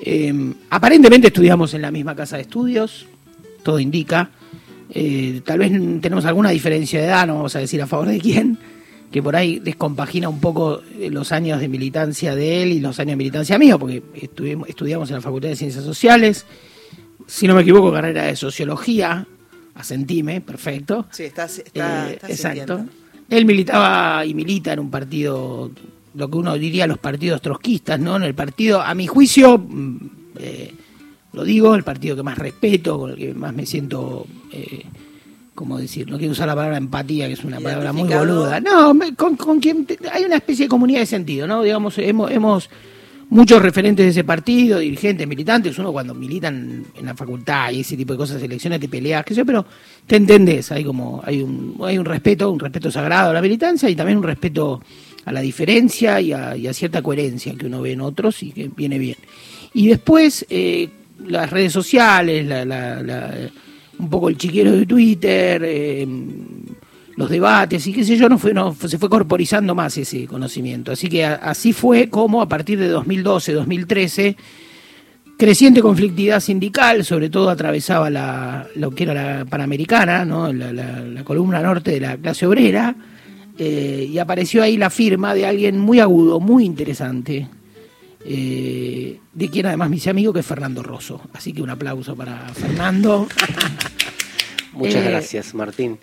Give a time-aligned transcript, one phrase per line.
[0.00, 3.06] Eh, aparentemente estudiamos en la misma casa de estudios,
[3.62, 4.30] todo indica.
[4.90, 8.20] Eh, tal vez tenemos alguna diferencia de edad, no vamos a decir a favor de
[8.20, 8.58] quién,
[9.10, 12.98] que por ahí descompagina un poco eh, los años de militancia de él y los
[13.00, 14.02] años de militancia mío, porque
[14.68, 16.46] estudiamos en la Facultad de Ciencias Sociales,
[17.26, 19.26] si no me equivoco, carrera de Sociología,
[19.74, 21.06] asentime, perfecto.
[21.10, 22.84] Sí, está, está, eh, Exacto.
[23.30, 25.70] Él militaba y milita en un partido,
[26.14, 28.16] lo que uno diría los partidos trotskistas, ¿no?
[28.16, 29.96] En el partido, a mi juicio, mm,
[30.38, 30.74] eh,
[31.32, 34.84] lo digo, el partido que más respeto, con el que más me siento, eh,
[35.54, 36.08] ¿cómo decir?
[36.08, 38.60] No quiero usar la palabra empatía, que es una palabra muy boluda.
[38.60, 41.62] No, con, con quien hay una especie de comunidad de sentido, ¿no?
[41.62, 42.70] Digamos, hemos, hemos
[43.30, 47.96] muchos referentes de ese partido, dirigentes, militantes, uno cuando militan en la facultad y ese
[47.96, 49.66] tipo de cosas, elecciones, te peleas, qué sé yo, pero
[50.06, 53.88] te entendés, hay como, hay un, hay un respeto, un respeto sagrado a la militancia
[53.88, 54.80] y también un respeto
[55.24, 58.98] a la diferencia y a, cierta coherencia que uno ve en otros y que viene
[58.98, 59.16] bien.
[59.72, 60.88] Y después, eh,
[61.26, 62.46] las redes sociales,
[63.98, 66.06] un poco el chiquero de Twitter, eh,
[67.16, 70.92] los debates y qué sé yo, no fue, no, se fue corporizando más ese conocimiento.
[70.92, 74.36] Así que así fue como a partir de 2012, 2013,
[75.36, 80.52] creciente conflictividad sindical, sobre todo atravesaba la, lo que era la Panamericana, ¿no?
[80.52, 82.94] la, columna norte de la clase obrera,
[83.58, 87.48] eh, y apareció ahí la firma de alguien muy agudo, muy interesante,
[88.24, 91.20] eh, de quien además me hice amigo, que es Fernando Rosso.
[91.32, 93.28] Así que un aplauso para Fernando.
[94.74, 95.98] Muchas eh, gracias, Martín.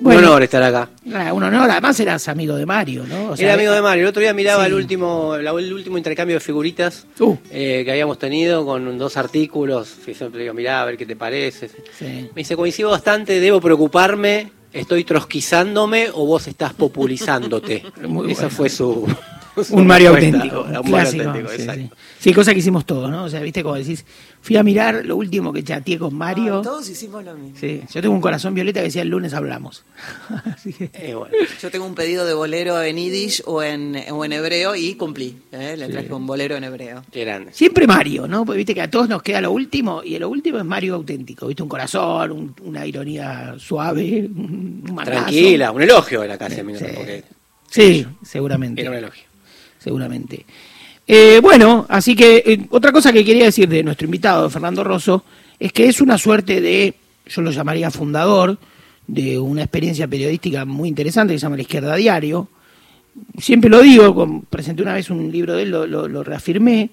[0.00, 0.90] un honor estar acá.
[1.14, 3.34] Ah, un honor, además eras amigo de Mario, ¿no?
[3.36, 4.02] Era amigo de Mario.
[4.02, 7.36] El otro día miraba el último el último intercambio de figuritas uh.
[7.50, 9.88] eh, que habíamos tenido con dos artículos.
[9.88, 11.70] Siempre digo, mirá, a ver qué te parece.
[12.00, 17.82] Me dice, coincido bastante, debo preocuparme, estoy trosquizándome o vos estás populizándote.
[18.28, 19.06] Esa fue su
[19.70, 20.62] un Mario auténtico.
[20.62, 22.34] Un Mario auténtico, sí, sí.
[22.34, 23.24] cosa que hicimos todos, ¿no?
[23.24, 24.04] O sea, viste, como decís,
[24.40, 26.60] fui a mirar lo último que chateé con Mario.
[26.62, 27.58] todos hicimos lo mismo.
[27.58, 29.84] Sí, yo tengo un corazón violeta que decía el lunes hablamos.
[30.98, 31.14] Eh,
[31.60, 35.36] yo tengo un pedido de bolero en yiddish o en, o en hebreo y cumplí.
[35.52, 35.76] ¿eh?
[35.76, 37.02] Le traje un bolero en hebreo.
[37.10, 37.52] Qué grande.
[37.52, 38.44] Siempre Mario, ¿no?
[38.44, 41.46] Porque viste que a todos nos queda lo último y lo último es Mario auténtico.
[41.46, 46.56] Viste, un corazón, una ironía suave, un Tranquila, un elogio era casi.
[46.56, 47.22] Sí,
[47.68, 48.80] sí seguramente.
[48.80, 49.25] Era un elogio
[49.86, 50.44] seguramente.
[51.06, 55.22] Eh, bueno, así que eh, otra cosa que quería decir de nuestro invitado, Fernando Rosso,
[55.60, 58.58] es que es una suerte de, yo lo llamaría fundador,
[59.06, 62.48] de una experiencia periodística muy interesante que se llama La Izquierda Diario.
[63.38, 66.90] Siempre lo digo, presenté una vez un libro de él, lo, reafirmé.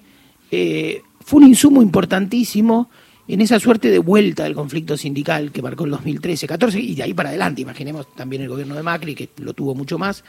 [0.52, 2.90] Eh, fue un insumo importantísimo
[3.26, 7.02] en esa suerte de vuelta del conflicto sindical que marcó el 2013, 14 y de
[7.02, 10.22] ahí para adelante, imaginemos también el gobierno de Macri, que lo tuvo mucho más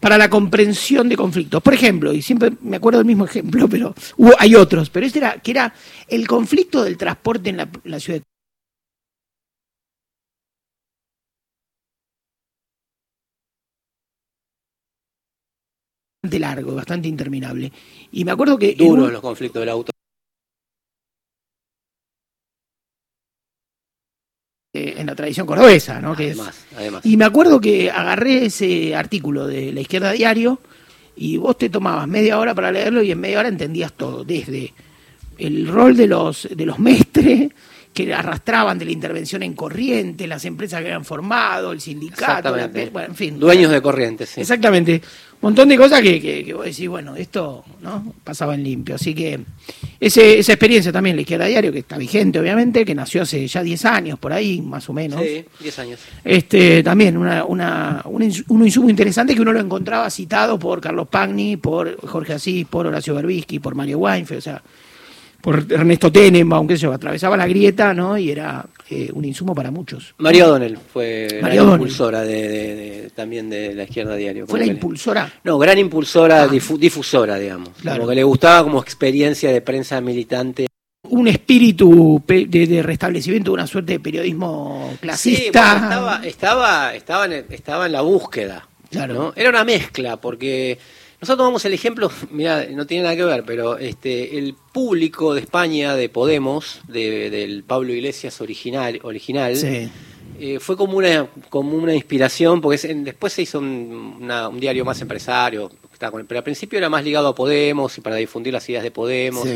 [0.00, 1.62] para la comprensión de conflictos.
[1.62, 3.94] Por ejemplo, y siempre me acuerdo del mismo ejemplo, pero
[4.38, 5.74] hay otros, pero este era que era
[6.06, 8.22] el conflicto del transporte en la, ciudad
[16.22, 17.72] bastante largo, bastante interminable.
[18.12, 18.74] Y me acuerdo que...
[18.74, 19.92] Duros los conflictos del auto.
[24.98, 26.16] En la tradición cordobesa, ¿no?
[27.04, 30.60] Y me acuerdo que agarré ese artículo de La Izquierda Diario
[31.16, 34.74] y vos te tomabas media hora para leerlo y en media hora entendías todo, desde
[35.38, 37.50] el rol de los, de los mestres
[38.04, 43.14] que arrastraban de la intervención en corriente, las empresas que habían formado, el sindicato, en
[43.14, 43.40] fin.
[43.40, 44.40] Dueños de corriente, sí.
[44.40, 45.02] Exactamente
[45.40, 48.96] un montón de cosas que, que, vos decís, bueno, esto no pasaba en limpio.
[48.96, 49.38] Así que
[50.00, 53.62] ese, esa experiencia también, la izquierda diario, que está vigente, obviamente, que nació hace ya
[53.62, 55.22] 10 años, por ahí, más o menos.
[55.22, 56.00] Sí, 10 años.
[56.24, 58.20] Este, también una, una, un,
[58.66, 63.14] insumo interesante que uno lo encontraba citado por Carlos Pagni, por Jorge Asís, por Horacio
[63.14, 64.62] Berbisky, por Mario Weinfeld, o sea,
[65.40, 68.18] por Ernesto Tenenbaum, qué sé yo, atravesaba la grieta, ¿no?
[68.18, 70.14] Y era eh, un insumo para muchos.
[70.18, 74.46] María O'Donnell fue la impulsora de, también de la izquierda diario.
[74.46, 75.32] ¿Fue la impulsora?
[75.44, 76.48] no, gran impulsora, ah.
[76.48, 77.70] difusora, digamos.
[77.80, 77.98] Claro.
[77.98, 80.66] Como que le gustaba como experiencia de prensa militante.
[81.10, 85.40] Un espíritu de, restablecimiento de una suerte de periodismo clasista.
[85.40, 88.68] Sí, estaba, estaba, estaba, en, estaba en la búsqueda.
[88.90, 89.32] Claro.
[89.36, 90.78] Era una mezcla, porque
[91.20, 95.40] nosotros tomamos el ejemplo, mira, no tiene nada que ver, pero este, el público de
[95.40, 99.54] España de Podemos, de, del Pablo Iglesias original, original
[100.40, 104.30] eh, fue como una, como una inspiración, porque después se hizo un,
[104.60, 108.68] diario más empresario, pero al principio era más ligado a Podemos y para difundir las
[108.68, 109.48] ideas de Podemos.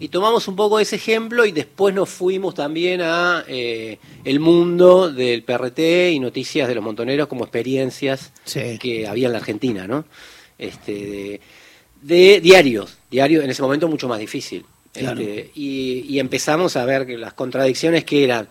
[0.00, 5.10] Y tomamos un poco ese ejemplo y después nos fuimos también a eh, el mundo
[5.10, 8.32] del PRT y noticias de los montoneros como experiencias
[8.78, 10.04] que había en la Argentina, ¿no?
[10.58, 11.40] Este,
[12.02, 14.64] de, diarios, diarios en ese momento mucho más difícil.
[14.94, 18.48] Este, y, empezamos a ver que las contradicciones que eran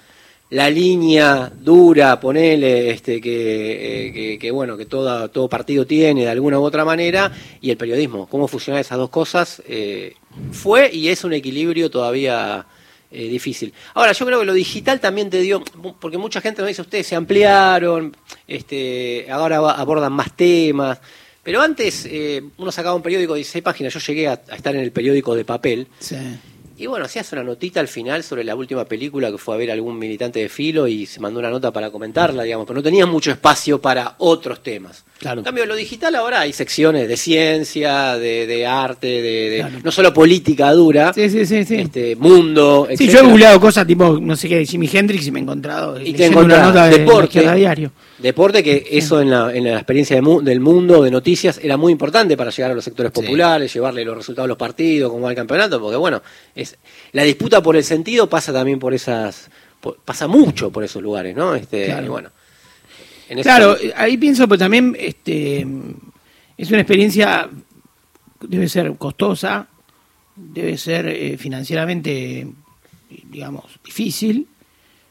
[0.49, 6.57] la línea dura, ponele, este, que, que, bueno, que todo, todo partido tiene de alguna
[6.57, 10.15] u otra manera, y el periodismo, cómo funcionan esas dos cosas, eh,
[10.51, 12.65] fue y es un equilibrio todavía
[13.11, 13.73] eh, difícil.
[13.93, 15.63] Ahora, yo creo que lo digital también te dio,
[15.99, 18.15] porque mucha gente nos dice, ustedes se ampliaron,
[18.47, 20.99] este, ahora abordan más temas,
[21.47, 24.81] pero antes eh, uno sacaba un periódico de 16 páginas, yo llegué a, estar en
[24.81, 25.87] el periódico de papel.
[26.75, 29.71] Y bueno, hacías una notita al final sobre la última película que fue a ver
[29.71, 33.05] algún militante de filo y se mandó una nota para comentarla, digamos, pero no tenía
[33.05, 35.05] mucho espacio para otros temas.
[35.19, 35.39] Claro.
[35.39, 40.73] En cambio, lo digital ahora hay secciones de ciencia, de, arte, de, no solo política
[40.73, 42.87] dura, sí, sí, sí, este mundo.
[42.89, 42.97] Etc.
[42.97, 45.43] Sí, yo he googleado cosas tipo, no sé qué, de Jimi Hendrix y me he
[45.43, 47.93] encontrado y te una nota de deporte, diario.
[48.19, 52.35] Deporte que eso en la, en la experiencia del mundo, de noticias, era muy importante
[52.35, 55.79] para llegar a los sectores populares, llevarle los resultados a los partidos, como al campeonato,
[55.79, 56.21] porque bueno,
[56.55, 56.77] es
[57.11, 59.49] la disputa por el sentido pasa también por esas,
[60.03, 61.53] pasa mucho por esos lugares, ¿no?
[61.53, 62.31] Este, bueno
[63.41, 65.65] claro, ahí pienso, pues también este,
[66.57, 67.49] es una experiencia,
[68.41, 69.67] debe ser costosa,
[70.35, 72.47] debe ser eh, financieramente,
[73.29, 74.47] digamos, difícil,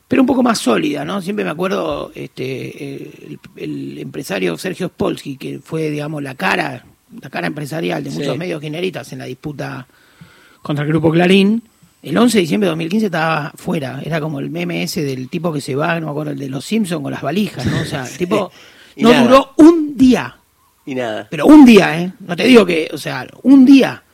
[0.09, 1.21] pero un poco más sólida, ¿no?
[1.21, 3.11] Siempre me acuerdo este,
[3.57, 6.85] el, empresario Sergio Spolsky, que fue, digamos, la cara,
[7.21, 9.87] la cara empresarial de muchos medios generitas en la disputa
[10.63, 11.63] contra el Grupo Clarín,
[12.03, 15.53] el 11 de diciembre de 2015 estaba fuera, era como el meme ese del tipo
[15.53, 17.81] que se va, no me acuerdo, el de los Simpsons con las valijas, ¿no?
[17.81, 18.53] O sea, el tipo
[18.97, 20.37] no duró un día.
[20.85, 21.27] Y nada.
[21.29, 22.13] Pero un día, ¿eh?
[22.21, 24.05] No te digo que, o sea, un día.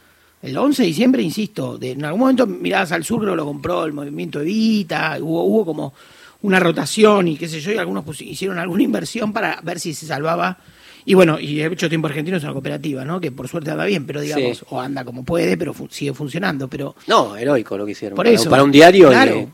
[0.43, 3.85] El 11 de diciembre, insisto, de, en algún momento mirabas al sur, creo lo compró
[3.85, 5.95] el movimiento Evita, hubo, hubo como
[6.43, 10.07] una rotación y qué sé yo, y algunos hicieron alguna inversión para ver si se
[10.07, 10.59] salvaba
[11.05, 13.21] y bueno, y he hecho tiempo argentino es una cooperativa, ¿no?
[13.21, 16.69] Que por suerte anda bien, pero digamos, o anda como puede, pero sigue funcionando.
[16.69, 18.15] pero No, heroico lo que hicieron.
[18.15, 18.49] Por para, eso.
[18.49, 19.09] Para un diario.
[19.09, 19.51] Claro.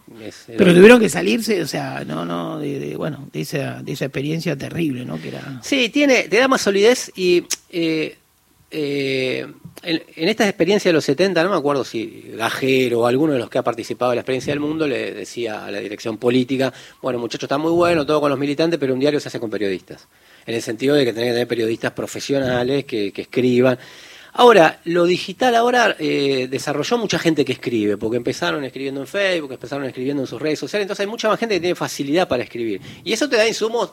[0.47, 4.57] pero tuvieron que salirse, o sea, no, no, de, bueno, de esa, de esa experiencia
[4.57, 5.21] terrible, ¿no?
[5.21, 5.61] Que era...
[5.63, 7.45] Sí, tiene, te da más solidez y.
[7.71, 8.17] Eh,
[8.71, 9.47] eh,
[9.83, 13.49] en, esta experiencia de los 70, no me acuerdo si Gajero o alguno de los
[13.49, 17.19] que ha participado en la experiencia del mundo le decía a la dirección política, bueno
[17.19, 20.07] muchachos, está muy bueno todo con los militantes, pero un diario se hace con periodistas
[20.45, 23.79] en el sentido de que tiene que tener periodistas profesionales que, escriban.
[24.35, 29.53] Ahora, lo digital ahora eh, desarrolló mucha gente que escribe, porque empezaron escribiendo en Facebook,
[29.53, 32.43] empezaron escribiendo en sus redes sociales, entonces hay mucha más gente que tiene facilidad para
[32.43, 32.81] escribir.
[33.05, 33.93] Y eso te da insumos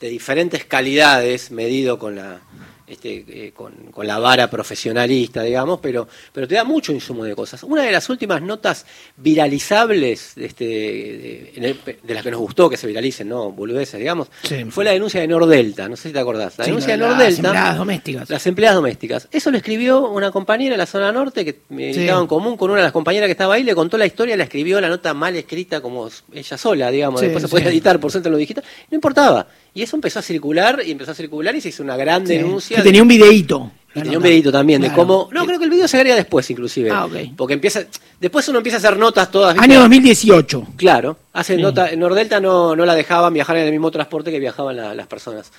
[0.00, 2.40] de diferentes calidades, medido con la,
[2.86, 3.74] este, eh, con,
[4.06, 7.62] la vara profesionalista, digamos, pero, pero te da mucho insumo de cosas.
[7.64, 8.86] Una de las últimas notas
[9.16, 13.50] viralizables este, de, las que nos gustó que se viralicen, ¿no?
[13.50, 14.28] Boludeces, digamos,
[14.70, 16.58] fue la denuncia de Nordelta, no sé si te acordás.
[16.58, 17.24] La denuncia de Nordelta.
[17.26, 18.30] Las empleadas domésticas.
[18.30, 19.28] Las empleadas domésticas.
[19.32, 22.70] Eso lo escribió una compañera en la zona norte que me estaba en común con
[22.70, 25.12] una de las compañeras que estaba ahí, le contó la historia, la escribió la nota
[25.14, 28.64] mal escrita como ella sola, digamos, después se podía editar por centro en lo digital,
[28.90, 29.46] no importaba.
[29.74, 32.75] Y eso empezó a circular y empezó a circular y se hizo una gran denuncia.
[32.76, 33.72] Que tenía un videíto.
[33.94, 35.28] Y tenía un videito también de cómo.
[35.32, 36.90] No, creo que el video se haría después, inclusive.
[36.90, 37.14] Ah, ok.
[37.34, 37.84] Porque empieza.
[38.20, 39.56] Después uno empieza a hacer notas todas.
[39.58, 40.66] Año 2018.
[40.76, 41.16] Claro.
[41.32, 41.90] Hace nota.
[41.90, 45.50] En Nordelta no, no la dejaban viajar en el mismo transporte que viajaban las personas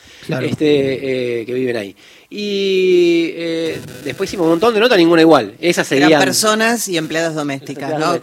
[0.42, 1.96] este, eh, que viven ahí.
[2.30, 5.56] Y eh, después hicimos un montón de notas, ninguna igual.
[5.62, 6.10] Esas serían.
[6.10, 8.20] Eran personas y empleadas domésticas, ¿no?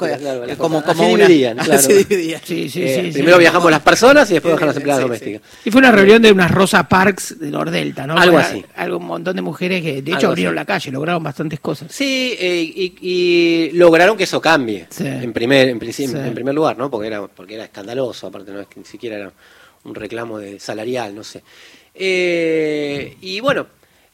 [0.58, 1.26] como, como una...
[1.26, 1.80] dividían, claro.
[1.80, 5.40] Sí, sí, eh, sí, primero viajamos las personas y después bajan las empleadas domésticas.
[5.64, 8.18] Y fue una reunión de unas Rosa Parks de Nordelta, ¿no?
[8.18, 8.62] Algo así.
[8.76, 11.90] Algo, un montón de mujeres que, de hecho, abrieron la calle, lograron bastantes cosas.
[11.90, 14.86] Sí, eh, y, lograron que eso cambie.
[14.98, 16.90] En primer, en, en, primer lugar, ¿no?
[16.90, 19.32] Porque era, porque era escandaloso, aparte no es que ni siquiera era
[19.84, 21.42] un reclamo de salarial, no sé.
[21.94, 23.66] y bueno,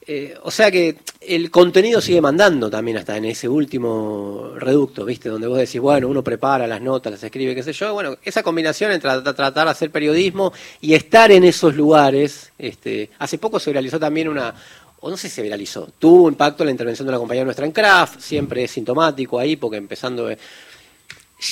[0.06, 5.28] eh, o sea que el contenido sigue mandando también hasta en ese último reducto, ¿viste?
[5.28, 7.92] Donde vos decís, bueno, uno prepara las notas, las escribe, qué sé yo.
[7.92, 12.50] Bueno, esa combinación entre tratar de hacer periodismo y estar en esos lugares.
[12.58, 14.54] Este, hace poco se realizó también una,
[15.00, 17.72] o no sé si se viralizó, tuvo impacto la intervención de una compañía nuestra en
[17.72, 20.30] Kraft, siempre es sintomático ahí, porque empezando.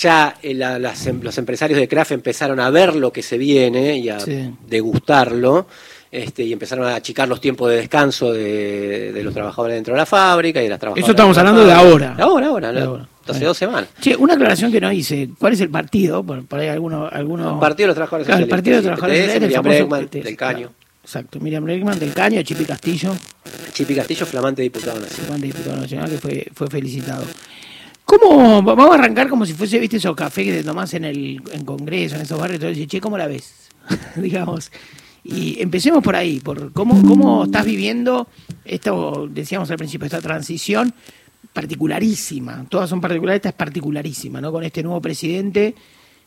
[0.00, 4.08] ya eh, em, los empresarios de Kraft empezaron a ver lo que se viene y
[4.08, 4.18] a
[4.66, 5.66] degustarlo.
[6.10, 10.06] Este, y empezaron a achicar los tiempos de descanso de, los trabajadores dentro de la
[10.06, 11.04] fábrica y de las trabajadoras.
[11.04, 12.14] Eso estamos hablando de ahora.
[12.14, 13.90] De ahora, ahora, hace dos semanas.
[14.00, 15.28] Che, una aclaración que no hice.
[15.38, 16.24] ¿Cuál es el partido?
[16.24, 17.12] Por, ahí algunos...
[17.12, 17.54] algunos...
[17.54, 19.64] El Partido de los Trabajadores claro, El Partido de los Trabajadores Socialistas.
[19.64, 20.72] Miriam Bregman, del Caño.
[21.02, 23.14] exacto, Miriam Bregman, del Caño, Chipi Castillo.
[23.74, 25.26] Chipi Castillo, flamante diputado nacional.
[25.26, 27.24] Flamante diputado nacional, que fue, fue felicitado.
[28.06, 28.62] ¿Cómo?
[28.62, 31.64] Vamos a arrancar como si fuese, viste, esos cafés que te tomás en el en
[31.66, 33.68] Congreso, en esos barrios, y todo, che, ¿cómo la ves?
[34.16, 34.70] Digamos...
[35.24, 38.28] Y empecemos por ahí, por cómo, cómo estás viviendo
[38.64, 40.94] esto, decíamos al principio, esta transición
[41.52, 44.52] particularísima, todas son particulares, esta es particularísima, ¿no?
[44.52, 45.74] Con este nuevo presidente,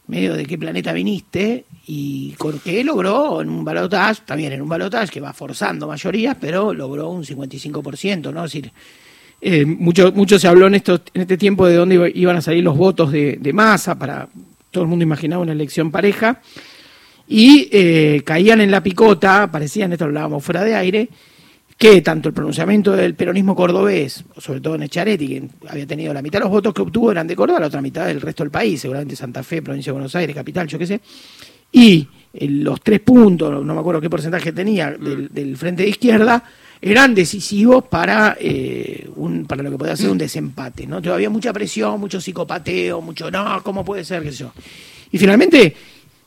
[0.08, 4.70] medio de qué planeta viniste, y con que logró en un balotaje, también en un
[4.70, 8.46] balotaje que va forzando mayorías, pero logró un 55%, ¿no?
[8.46, 8.72] Es decir,
[9.40, 12.64] eh, mucho, mucho se habló en, esto, en este tiempo de dónde iban a salir
[12.64, 14.30] los votos de, de masa para
[14.70, 16.42] todo el mundo imaginaba una elección pareja,
[17.34, 21.08] y eh, caían en la picota, parecían, esto lo hablábamos fuera de aire,
[21.78, 26.22] que tanto el pronunciamiento del peronismo cordobés, sobre todo en Echaretti, que había tenido la
[26.22, 28.52] mitad de los votos que obtuvo eran de Córdoba, la otra mitad del resto del
[28.52, 31.00] país, seguramente Santa Fe, provincia de Buenos Aires, capital, yo qué sé,
[31.72, 36.44] y eh, los tres puntos, no me acuerdo qué porcentaje tenía del, frente de izquierda,
[36.82, 39.10] eran decisivos para, eh,
[39.48, 40.86] para lo que podía ser un desempate.
[40.86, 41.02] ¿no?
[41.02, 44.22] Todavía mucha presión, mucho psicopateo, mucho, no, ¿cómo puede ser?
[44.22, 44.52] ¿Qué sé yo?
[45.14, 45.76] Y finalmente,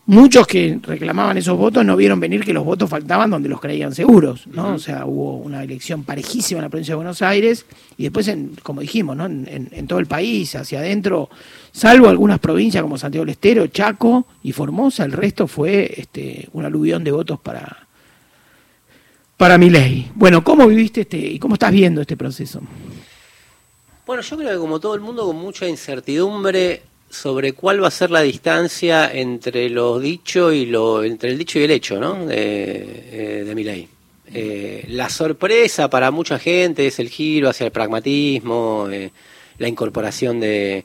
[0.06, 3.94] muchos que reclamaban esos votos no vieron venir que los votos faltaban donde los creían
[3.94, 4.46] seguros.
[4.46, 4.74] ¿no?
[4.74, 8.56] O sea, hubo una elección parejísima en la provincia de Buenos Aires y después, en,
[8.62, 9.26] como dijimos, ¿no?
[9.26, 11.30] en, en todo el país, hacia adentro,
[11.72, 16.64] salvo algunas provincias como Santiago del Estero, Chaco y Formosa, el resto fue este, un
[16.64, 17.84] aluvión de votos para
[19.36, 20.10] para mi ley.
[20.14, 22.60] Bueno, ¿cómo viviste este y cómo estás viendo este proceso?
[24.06, 26.82] Bueno, yo creo que como todo el mundo con mucha incertidumbre
[27.14, 31.58] sobre cuál va a ser la distancia entre lo dicho y lo entre el dicho
[31.58, 32.26] y el hecho, ¿no?
[32.26, 33.88] De, eh, de mi ley.
[34.32, 39.10] Eh, la sorpresa para mucha gente es el giro hacia el pragmatismo, eh,
[39.58, 40.84] la incorporación de,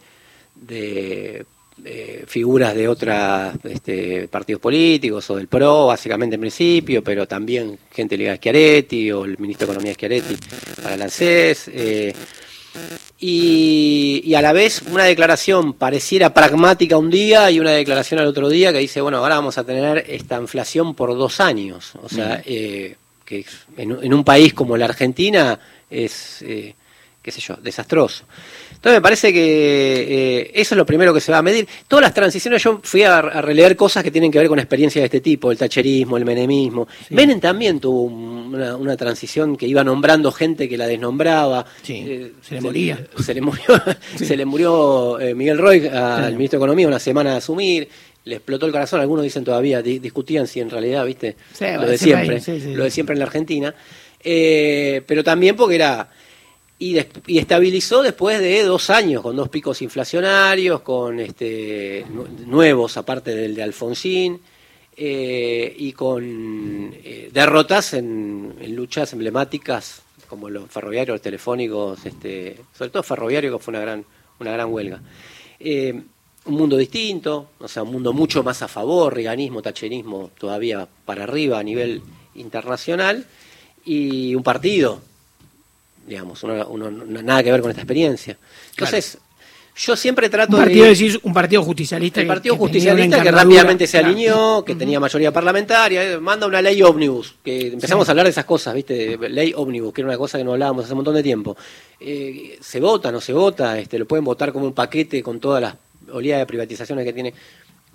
[0.54, 1.46] de
[1.84, 3.16] eh, figuras de otros
[3.64, 9.12] este, partidos políticos o del PRO, básicamente en principio, pero también gente ligada a Schiaretti
[9.12, 10.36] o el ministro de Economía Schiaretti
[10.84, 11.72] para la ANSES.
[12.76, 18.28] Eh, y, a la vez una declaración pareciera pragmática un día y una declaración al
[18.28, 21.94] otro día que dice, bueno, ahora vamos a tener esta inflación por dos años.
[22.02, 22.96] O sea, eh,
[23.26, 23.46] que
[23.78, 25.60] en, un país como la Argentina
[25.90, 28.24] es, qué sé yo, desastroso.
[28.80, 30.06] Entonces me parece que
[30.40, 31.68] eh, eso es lo primero que se va a medir.
[31.86, 35.06] Todas las transiciones, yo fui a, releer cosas que tienen que ver con experiencias de
[35.08, 36.88] este tipo, el tacherismo, el menemismo.
[37.10, 41.66] Menem también tuvo una, transición que iba nombrando gente que la desnombraba.
[41.90, 43.06] Eh, se le moría.
[43.20, 43.66] Se, le murió,
[44.16, 47.90] se le murió eh, Miguel Roy al ministro de Economía una semana de asumir.
[48.24, 52.42] Le explotó el corazón, algunos dicen todavía, discutían si en realidad, viste, lo de siempre,
[52.76, 53.76] lo de siempre en la Argentina,
[54.24, 56.10] pero también porque era
[56.80, 56.98] y,
[57.38, 62.06] estabilizó después de dos años, con dos picos inflacionarios, con este,
[62.46, 64.40] nuevos, aparte del de Alfonsín,
[64.96, 73.04] eh, y con eh, derrotas en, luchas emblemáticas como los ferroviarios, telefónicos, este, sobre todo
[73.04, 74.06] ferroviario, que fue una gran,
[74.40, 75.02] una gran huelga.
[75.60, 76.02] Eh,
[76.46, 81.24] un mundo distinto, o sea, un mundo mucho más a favor, riganismo, tacherismo todavía para
[81.24, 82.02] arriba a nivel
[82.36, 83.26] internacional,
[83.84, 85.02] y un partido
[86.10, 88.36] digamos, uno, nada que ver con esta experiencia.
[88.72, 89.20] Entonces,
[89.78, 91.20] yo siempre trato un partido, de...
[91.24, 92.20] un partido justicialista.
[92.20, 96.82] El partido justicialista que rápidamente se alineó, que tenía mayoría parlamentaria, eh, manda una ley
[96.82, 99.18] ómnibus, que empezamos a hablar de esas cosas, ¿viste?
[99.30, 101.56] Ley ómnibus, que era una cosa que no hablábamos hace un montón de tiempo.
[102.00, 103.78] Eh, ¿Se vota, no se vota?
[103.78, 105.76] este Lo pueden votar como un paquete con todas las
[106.12, 107.34] oleadas de privatizaciones que tiene.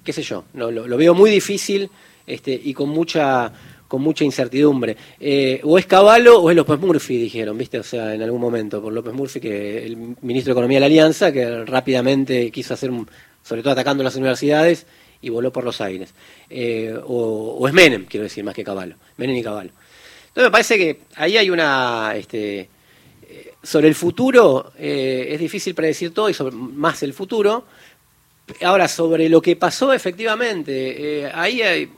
[0.05, 0.45] ¿Qué sé yo?
[0.55, 1.91] lo, lo veo muy difícil
[2.27, 3.53] este y con mucha
[3.95, 4.97] con mucha incertidumbre.
[5.21, 7.79] Eh, o es Caballo o es López Murphy, dijeron, ¿viste?
[7.79, 10.87] O sea, en algún momento, por López Murphy, que el ministro de Economía de la
[10.87, 12.91] Alianza, que rápidamente quiso hacer,
[13.45, 14.85] sobre todo atacando las universidades,
[15.23, 16.13] y voló por los aires.
[16.51, 18.97] Eh, o, es Menem, quiero decir, más que Caballo.
[19.17, 19.71] Menem y Caballo.
[20.27, 22.15] Entonces me parece que ahí hay una...
[22.17, 22.69] Este,
[23.29, 27.65] eh, sobre el futuro es difícil predecir todo y sobre más el futuro.
[28.61, 31.91] Ahora, sobre lo que pasó efectivamente, ahí hay,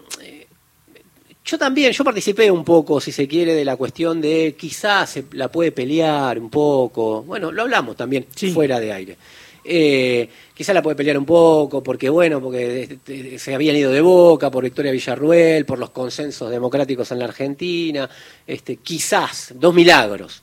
[1.47, 5.25] yo también, yo participé un poco, si se quiere, de la cuestión de quizás se
[5.33, 7.23] la puede pelear un poco.
[7.23, 9.17] Bueno, lo hablamos también fuera de aire.
[9.65, 12.99] Eh, quizás la puede pelear un poco, porque bueno, porque
[13.39, 18.11] se habían ido de boca por Victoria Villarruel, por los consensos democráticos en la Argentina,
[18.45, 20.43] este, quizás, dos milagros.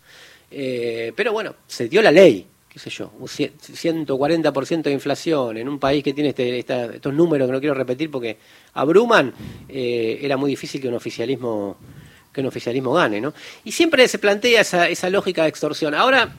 [0.49, 5.69] Eh, pero bueno, se dio la ley qué sé yo, un 140% de inflación en
[5.69, 8.37] un país que tiene este, estos números que no quiero repetir porque
[8.73, 9.31] abruman,
[9.69, 11.77] eh, era muy difícil que un oficialismo
[12.33, 13.31] que un oficialismo gane, ¿no?
[13.63, 15.93] Y siempre se plantea esa, lógica de extorsión.
[15.93, 16.33] Ahora,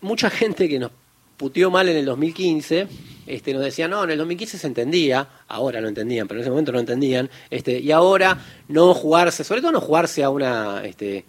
[0.00, 0.92] mucha gente que nos
[1.36, 2.86] puteó mal en el 2015,
[3.26, 6.50] este, nos decía, no, en el 2015 se entendía, ahora no entendían, pero en ese
[6.50, 11.24] momento no entendían, este, y ahora no jugarse, sobre todo no jugarse a una, este,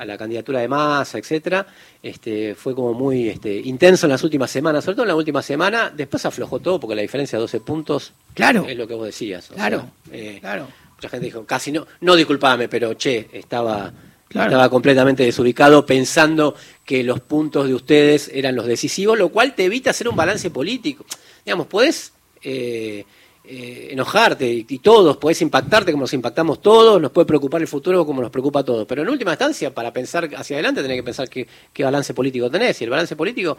[0.00, 1.66] a la candidatura de masa, etcétera,
[2.02, 5.42] este, fue como muy este, intenso en las últimas semanas, sobre todo en la última
[5.42, 8.64] semana, después aflojó todo porque la diferencia de 12 puntos claro.
[8.66, 9.50] es lo que vos decías.
[9.54, 10.68] claro, eh, claro.
[10.96, 13.92] Mucha gente dijo, casi no, no disculpame, pero che, estaba
[14.30, 16.54] Estaba completamente desubicado pensando
[16.84, 20.50] que los puntos de ustedes eran los decisivos, lo cual te evita hacer un balance
[20.50, 21.04] político.
[21.44, 23.04] Digamos, podés eh,
[23.52, 28.06] eh, enojarte y, todos, podés impactarte como nos impactamos todos, nos puede preocupar el futuro
[28.06, 28.86] como nos preocupa a todos.
[28.86, 31.48] Pero en última instancia, para pensar hacia adelante, tenés que pensar qué,
[31.82, 32.80] balance político tenés.
[32.80, 33.56] Y el balance político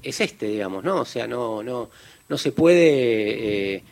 [0.00, 1.00] es este, digamos, ¿no?
[1.00, 1.90] O sea, no, no,
[2.28, 3.82] no se puede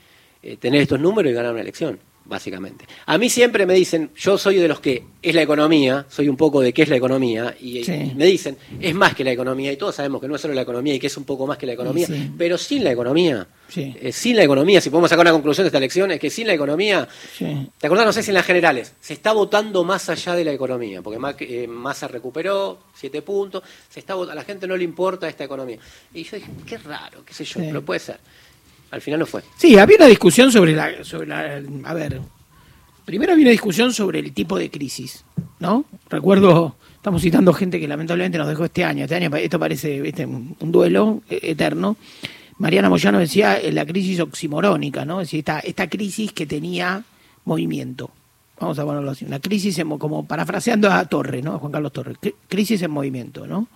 [0.43, 2.87] eh, tener estos números y ganar una elección básicamente.
[3.07, 6.37] A mí siempre me dicen, yo soy de los que es la economía, soy un
[6.37, 7.83] poco de qué es la economía, y,
[8.15, 10.63] me dicen, es más que la economía, y todos sabemos que no es solo la
[10.63, 12.07] economía y que es un poco más que la economía,
[12.39, 13.47] pero sin la economía,
[13.77, 16.47] eh, sin la economía, si podemos sacar una conclusión de esta elección, es que sin
[16.47, 17.09] la economía,
[17.39, 18.07] ¿te acordás?
[18.07, 21.19] No sé si en las generales, se está votando más allá de la economía, porque
[21.41, 25.79] eh, Massa recuperó siete puntos, se está a la gente no le importa esta economía.
[26.15, 28.21] Y yo dije, qué raro, qué sé yo, pero puede ser.
[28.91, 29.43] Al final no fue.
[29.57, 31.63] Sí, había una discusión sobre la, sobre la.
[31.85, 32.21] A ver.
[33.05, 35.25] Primero había una discusión sobre el tipo de crisis,
[35.59, 35.85] ¿no?
[36.09, 39.05] Recuerdo, estamos citando gente que lamentablemente nos dejó este año.
[39.05, 40.01] Este año esto parece
[40.61, 41.97] un duelo eterno.
[42.59, 45.23] Mariana Moyano decía eh, la crisis oximorónica, ¿no?
[45.23, 47.03] Es decir, esta, esta crisis que tenía
[47.47, 48.11] movimiento.
[48.61, 49.25] Vamos a ponerlo así.
[49.25, 51.55] Una crisis, como parafraseando a Torre, ¿no?
[51.55, 52.19] A Juan Carlos Torres.
[52.49, 53.67] Crisis en movimiento, ¿no?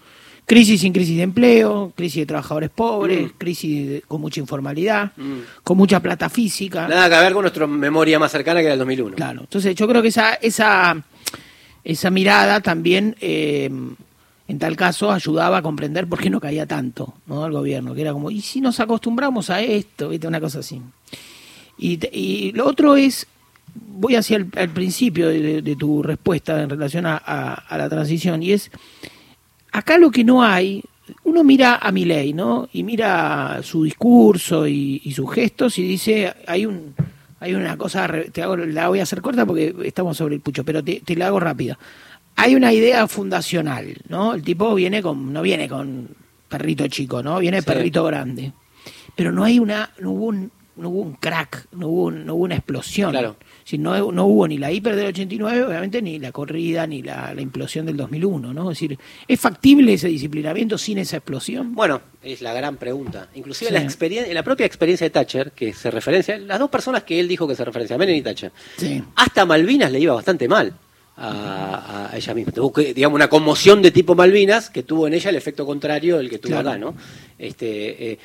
[0.47, 3.37] Crisis sin crisis de empleo, crisis de trabajadores pobres, mm.
[3.39, 5.63] crisis con mucha informalidad, mm.
[5.63, 6.87] con mucha plata física.
[6.87, 9.17] Nada que ver con nuestra memoria más cercana que era el 2001.
[9.17, 11.03] Claro, entonces yo creo que esa, esa,
[11.83, 13.71] esa mirada también, eh,
[14.47, 17.47] en tal caso, ayudaba a comprender por qué no caía tanto ¿no?
[17.47, 20.11] el gobierno, que era como, ¿y si nos acostumbramos a esto?
[20.11, 20.29] ¿Viste?
[20.29, 20.79] Una cosa así.
[21.79, 23.27] Y, lo otro es,
[23.75, 28.71] voy hacia el, principio de, tu respuesta en relación a, a la transición, y es
[29.75, 30.83] acá lo que no hay,
[31.25, 32.69] uno mira a Milei, ¿no?
[32.73, 36.95] Y mira su discurso y, sus gestos y dice, hay un
[37.41, 40.65] hay una cosa, te hago, la voy a hacer corta porque estamos sobre el pucho,
[40.65, 41.79] pero te, la hago rápida.
[42.37, 44.33] Hay una idea fundacional, ¿no?
[44.35, 46.09] El tipo viene con, no viene con
[46.49, 47.39] perrito chico, ¿no?
[47.41, 48.53] Viene perrito grande.
[49.15, 52.45] Pero no hay una, no hubo un, no hubo un crack, no hubo, no hubo
[52.45, 53.11] una explosión.
[53.11, 53.37] Claro.
[53.65, 57.35] Si no, no hubo ni la hiper del 89, obviamente, ni la corrida, ni la,
[57.39, 58.71] implosión del 2001, ¿no?
[58.71, 61.75] Es decir, ¿es factible ese disciplinamiento sin esa explosión?
[61.75, 63.29] Bueno, es la gran pregunta.
[63.35, 67.21] Inclusive la, experiencia, la propia experiencia de Thatcher, que se referencia, las dos personas que
[67.21, 68.53] él dijo que se referencia, Menem y Thatcher,
[69.15, 70.75] hasta Malvinas le iba bastante mal.
[71.17, 72.51] A, ella misma.
[72.51, 76.29] Tuvo digamos, una conmoción de tipo Malvinas que tuvo en ella el efecto contrario del
[76.29, 76.97] que tuvo acá, ¿no?
[77.39, 78.19] Este, eh,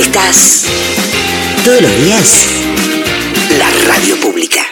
[0.00, 0.66] Estás
[1.64, 2.46] todos los días.
[3.58, 4.62] La radio pública.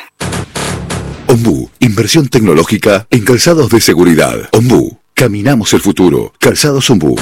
[1.27, 4.49] Ombu, inversión tecnológica en calzados de seguridad.
[4.53, 6.33] Ombu, caminamos el futuro.
[6.39, 7.17] Calzados Ombu,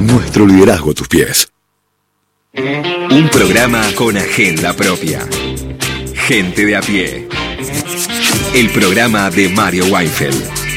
[0.00, 1.48] nuestro liderazgo a tus pies.
[2.54, 5.26] Un programa con agenda propia.
[6.14, 7.28] Gente de a pie.
[8.54, 10.67] El programa de Mario Weinfeld.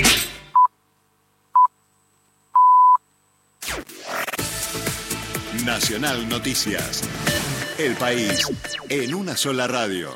[5.82, 7.02] Nacional Noticias.
[7.80, 8.46] El país
[8.88, 10.15] en una sola radio.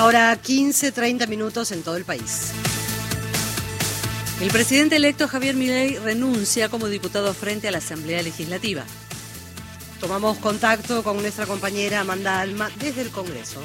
[0.00, 2.52] Ahora 15, 30 minutos en todo el país.
[4.40, 8.82] El presidente electo Javier Milei renuncia como diputado frente a la Asamblea Legislativa.
[10.00, 13.60] Tomamos contacto con nuestra compañera Amanda Alma desde el Congreso.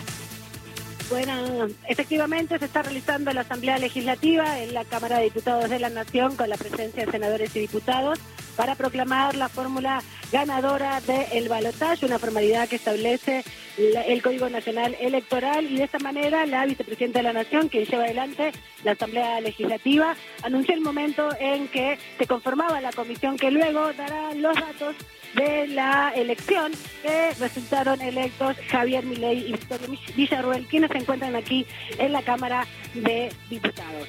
[1.09, 5.89] Bueno, efectivamente se está realizando la Asamblea Legislativa en la Cámara de Diputados de la
[5.89, 8.19] Nación con la presencia de senadores y diputados
[8.55, 13.43] para proclamar la fórmula ganadora del balotaje, una formalidad que establece
[13.77, 18.03] el Código Nacional Electoral y de esta manera la vicepresidenta de la Nación, que lleva
[18.03, 18.51] adelante
[18.83, 24.33] la Asamblea Legislativa, anunció el momento en que se conformaba la comisión que luego dará
[24.33, 24.95] los datos
[25.35, 31.65] de la elección que resultaron electos Javier Milei y Victoria Villarruel, quienes se encuentran aquí
[31.97, 34.07] en la Cámara de Diputados.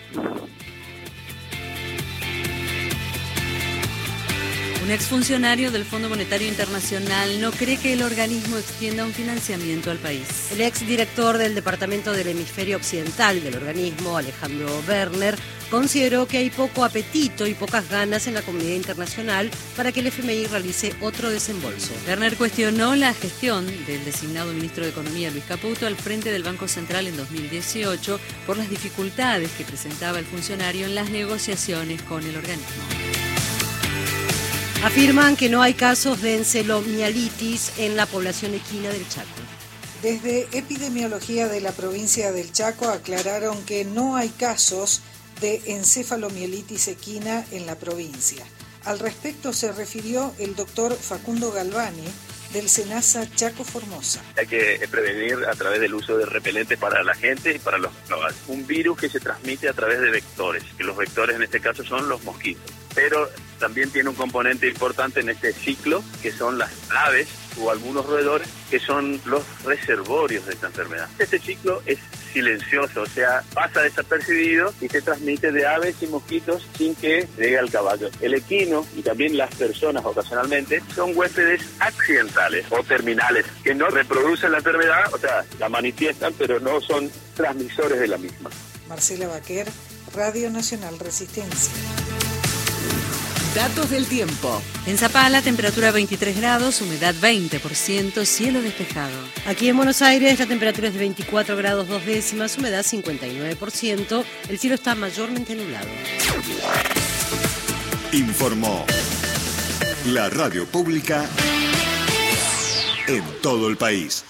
[4.86, 9.98] Un exfuncionario del Fondo Monetario Internacional no cree que el organismo extienda un financiamiento al
[9.98, 10.52] país.
[10.52, 15.34] El exdirector del Departamento del Hemisferio Occidental del organismo, Alejandro Werner,
[15.72, 20.06] consideró que hay poco apetito y pocas ganas en la comunidad internacional para que el
[20.06, 21.92] FMI realice otro desembolso.
[22.06, 26.68] Werner cuestionó la gestión del designado ministro de Economía Luis Caputo al frente del Banco
[26.68, 32.36] Central en 2018 por las dificultades que presentaba el funcionario en las negociaciones con el
[32.36, 33.25] organismo.
[34.84, 39.28] Afirman que no hay casos de encelomielitis en la población equina del Chaco.
[40.02, 45.00] Desde Epidemiología de la provincia del Chaco aclararon que no hay casos
[45.40, 48.44] de encefalomielitis equina en la provincia.
[48.84, 52.06] Al respecto se refirió el doctor Facundo Galvani,
[52.52, 54.22] del SENASA Chaco Formosa.
[54.38, 57.90] Hay que prevenir a través del uso de repelentes para la gente y para los
[58.04, 58.36] animales.
[58.46, 61.82] Un virus que se transmite a través de vectores, que los vectores en este caso
[61.82, 62.75] son los mosquitos.
[62.96, 63.30] Pero
[63.60, 67.28] también tiene un componente importante en este ciclo, que son las aves
[67.60, 71.08] o algunos roedores, que son los reservorios de esta enfermedad.
[71.18, 71.98] Este ciclo es
[72.32, 77.58] silencioso, o sea, pasa desapercibido y se transmite de aves y mosquitos sin que llegue
[77.58, 78.10] al caballo.
[78.20, 84.52] El equino y también las personas ocasionalmente son huéspedes accidentales o terminales que no reproducen
[84.52, 88.50] la enfermedad, o sea, la manifiestan, pero no son transmisores de la misma.
[88.88, 89.66] Marcela Baquer,
[90.14, 91.72] Radio Nacional Resistencia.
[93.56, 94.60] Datos del tiempo.
[94.84, 99.16] En Zapala, temperatura 23 grados, humedad 20%, cielo despejado.
[99.46, 104.58] Aquí en Buenos Aires, la temperatura es de 24 grados dos décimas, humedad 59%, el
[104.58, 105.88] cielo está mayormente nublado.
[108.12, 108.84] Informó
[110.08, 111.24] la radio pública
[113.06, 114.26] en todo el país.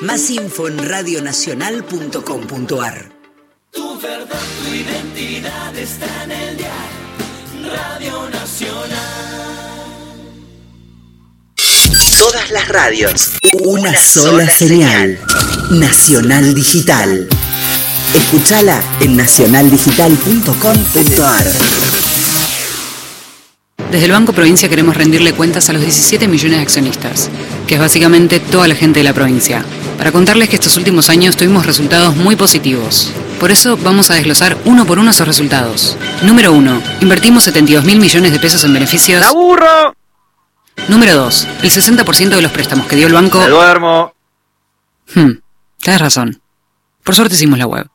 [0.00, 3.12] Más info en radionacional.com.ar.
[3.70, 6.71] Tu verdad, tu identidad está en el diario.
[7.72, 8.98] Radio Nacional.
[12.18, 13.32] Todas las radios.
[13.64, 15.18] Una, sola, señal.
[15.70, 17.28] Nacional Digital.
[18.14, 21.46] Escúchala en nacionaldigital.com.ar.
[23.90, 27.30] Desde el Banco Provincia queremos rendirle cuentas a los 17 millones de accionistas,
[27.66, 29.64] que es básicamente toda la gente de la provincia,
[29.98, 33.12] para contarles que estos últimos años tuvimos resultados muy positivos.
[33.42, 35.96] Por eso vamos a desglosar uno por uno esos resultados.
[36.22, 36.80] Número 1.
[37.00, 39.18] Invertimos 72 mil millones de pesos en beneficios.
[39.18, 39.96] ¡La burro!
[40.86, 41.48] Número 2.
[41.64, 43.40] El 60% de los préstamos que dio el banco.
[43.40, 44.14] ¡Me duermo!
[45.12, 45.32] Hmm,
[45.80, 46.40] tienes razón.
[47.02, 47.88] Por suerte hicimos la web.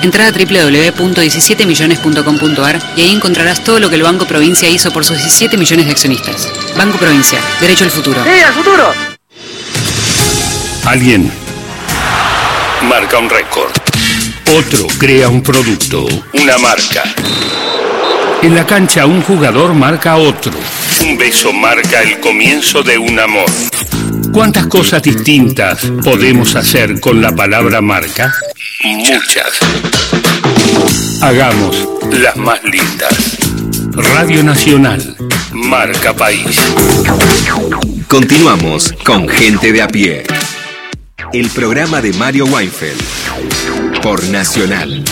[0.00, 5.18] Entra a www.17millones.com.ar y ahí encontrarás todo lo que el Banco Provincia hizo por sus
[5.18, 6.48] 17 millones de accionistas.
[6.78, 8.24] Banco Provincia, derecho al futuro.
[8.24, 8.90] ¡Sí, al futuro!
[10.86, 11.30] Alguien
[12.88, 13.87] marca un récord.
[14.56, 17.02] Otro crea un producto, una marca.
[18.42, 20.52] En la cancha un jugador marca a otro.
[21.04, 23.50] Un beso marca el comienzo de un amor.
[24.32, 28.32] ¿Cuántas cosas distintas podemos hacer con la palabra marca?
[28.84, 29.58] Muchas.
[31.20, 33.36] Hagamos las más lindas.
[34.14, 35.14] Radio Nacional,
[35.52, 36.58] marca país.
[38.06, 40.24] Continuamos con Gente de a pie.
[41.34, 43.77] El programa de Mario Weinfeld
[44.16, 45.04] Nacional.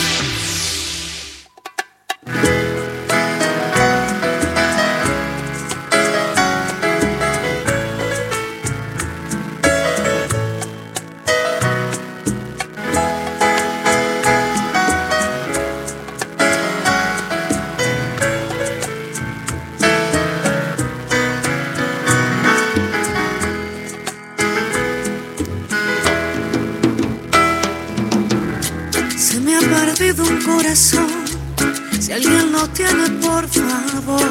[31.99, 34.31] Si alguien lo tiene, por favor,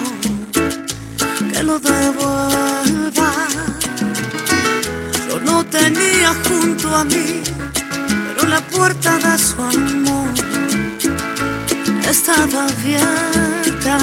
[1.52, 3.32] que lo devuelva.
[5.28, 7.42] Yo lo tenía junto a mí,
[8.28, 10.30] pero la puerta de su amor
[12.10, 13.98] estaba abierta.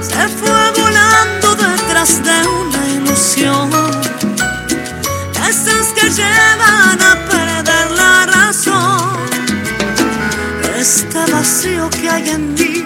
[0.00, 3.70] Se fue volando detrás de una ilusión.
[5.46, 7.33] Esas que llevan a
[11.34, 12.84] vacío que hay en mí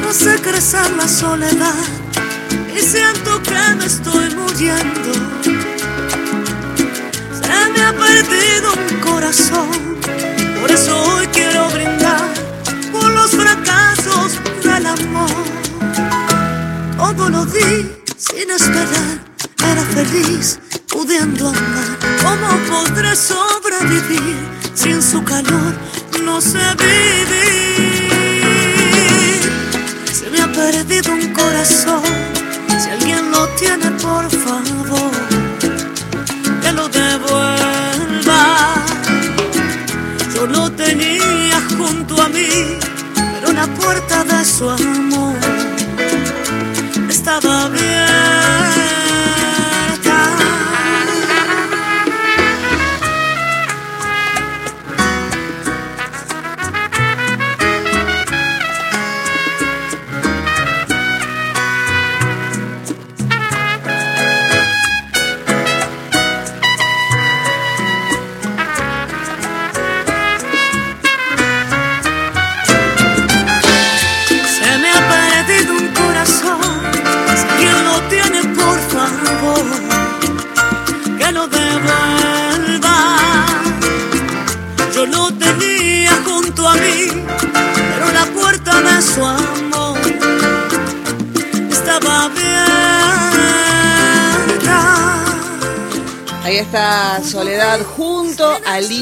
[0.00, 1.84] no sé crecer la soledad
[2.76, 5.12] y siento que me estoy muriendo.
[7.42, 9.70] Se me ha perdido un corazón,
[10.60, 12.28] por eso hoy quiero brindar
[12.92, 14.28] por los fracasos
[14.62, 15.44] del amor.
[16.96, 19.18] Todo lo di sin esperar,
[19.70, 21.88] era feliz pudiendo amar.
[22.22, 24.38] ¿Cómo podré sobrevivir
[24.74, 25.74] sin su calor?
[26.24, 28.10] No sé vivir.
[30.12, 32.02] Se me ha perdido un corazón.
[32.80, 35.10] Si alguien lo tiene, por favor,
[36.62, 38.74] que lo devuelva.
[40.34, 42.78] Yo lo tenía junto a mí,
[43.14, 45.45] pero la puerta de su amor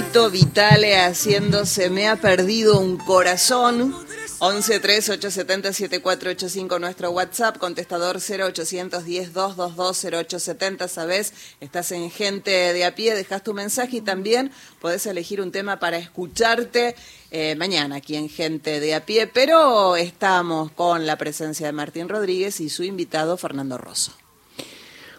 [0.04, 3.94] a Lito Vitale haciendo Se me ha perdido un corazón.
[4.40, 12.84] 11 3 870 7485 nuestro WhatsApp, contestador 0810 222 0870, sabes, estás en gente de
[12.84, 16.96] a pie, dejas tu mensaje y también podés elegir un tema para escucharte
[17.30, 22.08] eh, mañana aquí en gente de a pie, pero estamos con la presencia de Martín
[22.08, 24.23] Rodríguez y su invitado Fernando Rosso.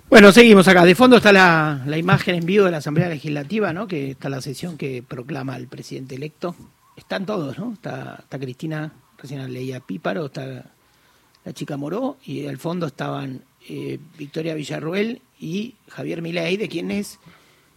[0.08, 0.86] Bueno, seguimos acá.
[0.86, 3.88] De fondo está la, imagen en vivo de la Asamblea Legislativa, ¿no?
[3.88, 6.56] Que está la sesión que proclama el presidente electo.
[6.96, 7.74] Están todos, ¿no?
[7.74, 10.72] Está, está Cristina, recién leía Píparo, está
[11.44, 17.20] la chica Moró, y al fondo estaban eh, Victoria Villarruel y Javier Milei, de quienes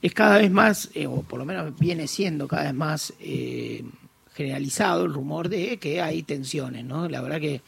[0.02, 3.84] es cada vez más, eh, o por lo menos viene siendo cada vez más eh,
[4.34, 7.08] generalizado el rumor de que hay tensiones, ¿no?
[7.08, 7.62] La verdad que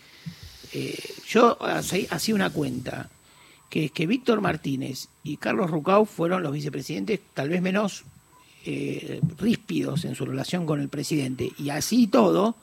[1.27, 3.09] yo hacía una cuenta
[3.71, 8.05] que es que Víctor Martínez y Carlos Rucau fueron los vicepresidentes tal vez menos
[8.67, 11.53] eh, ríspidos en su relación con el presidente.
[11.57, 12.57] Y así todo,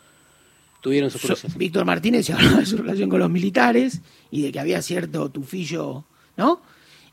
[0.82, 4.52] tuvieron su so, Víctor Martínez se hablaba de su relación con los militares y de
[4.52, 6.04] que había cierto tufillo,
[6.36, 6.62] ¿no?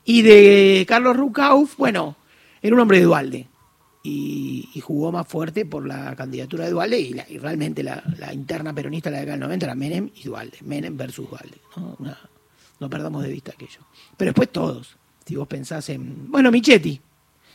[0.03, 2.17] Y de Carlos Rucau, bueno,
[2.61, 3.47] era un hombre de Dualde.
[4.03, 9.15] Y, jugó más fuerte por la candidatura de Dualde y, realmente la, interna peronista de
[9.15, 11.57] la década del 90 era Menem y Dualde, Menem versus Dualde.
[11.75, 11.95] ¿no?
[11.97, 12.19] Una,
[12.79, 13.81] no perdamos de vista aquello.
[14.17, 14.97] Pero después todos.
[15.25, 16.31] Si vos pensás en.
[16.31, 16.99] Bueno, Michetti.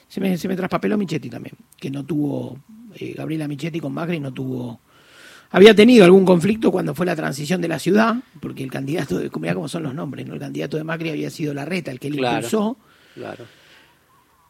[0.09, 1.55] Se me, se me traspapeló Michetti también.
[1.77, 2.59] Que no tuvo.
[2.97, 4.81] Eh, Gabriela Michetti con Macri no tuvo.
[5.53, 9.31] Había tenido algún conflicto cuando fue la transición de la ciudad, porque el candidato, de,
[9.41, 10.35] mirá cómo son los nombres, ¿no?
[10.35, 12.77] El candidato de Macri había sido Larreta, el que él impulsó.
[13.15, 13.45] Claro.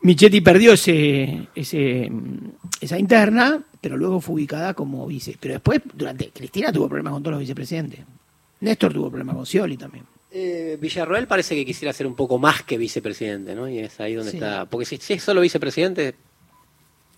[0.02, 2.10] Michetti perdió ese, ese,
[2.80, 5.36] esa interna, pero luego fue ubicada como vice.
[5.38, 8.00] Pero después, durante Cristina tuvo problemas con todos los vicepresidentes.
[8.60, 10.04] Néstor tuvo problemas con Scioli también.
[10.32, 13.68] Eh, Villarroel parece que quisiera ser un poco más que vicepresidente, ¿no?
[13.68, 14.66] Y es ahí donde está.
[14.66, 16.14] Porque si, es solo vicepresidente.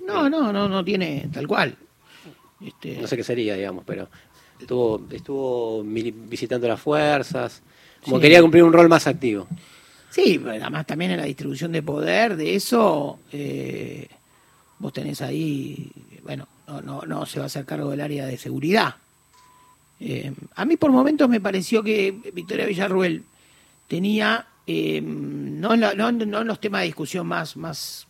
[0.07, 1.77] No, no, no, no tiene tal cual.
[2.65, 2.99] Este...
[2.99, 4.09] No sé qué sería, digamos, pero
[4.59, 7.63] estuvo, estuvo visitando las fuerzas.
[8.03, 9.47] Como quería cumplir un rol más activo.
[10.11, 14.09] Sí, además también en la distribución de poder, de eso, eh,
[14.79, 15.91] vos tenés ahí,
[16.23, 18.97] bueno, no, no, no se va a hacer cargo del área de seguridad.
[20.05, 23.23] Eh, a mí por momentos me pareció que Victoria Villarruel
[23.87, 28.09] tenía, eh, no, en los temas de discusión más, más,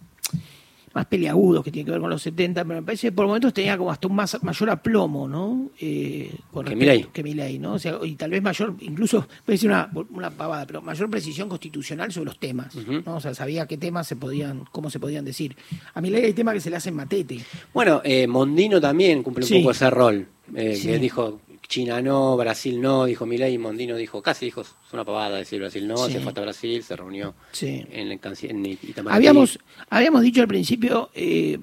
[0.95, 3.53] más peleagudos que tienen que ver con los 70, pero me parece que por momentos
[3.53, 5.71] tenía como hasta un más, mayor aplomo, ¿no?
[5.79, 7.05] Eh, que Milei.
[7.13, 7.75] Que Milei, ¿no?
[7.75, 11.51] O sea, y tal vez mayor, incluso, puede ser una, una pavada, pero mayor precisión
[11.51, 13.17] constitucional sobre los temas, ¿no?
[13.17, 15.57] O sea, sabía qué temas se podían, cómo se podían decir.
[15.93, 17.41] A Milei hay temas que se le hacen matete.
[17.75, 21.41] Bueno, Mondino también cumple un poco ese rol, que dijo,
[21.73, 25.89] China no, Brasil no, dijo Milei, Mondino dijo, casi dijo, es una pavada decir Brasil
[25.89, 29.17] no, se fue a Brasil, se reunió en, el, en Itamaraty.
[29.17, 29.59] Habíamos,
[29.89, 31.59] habíamos dicho al principio eh,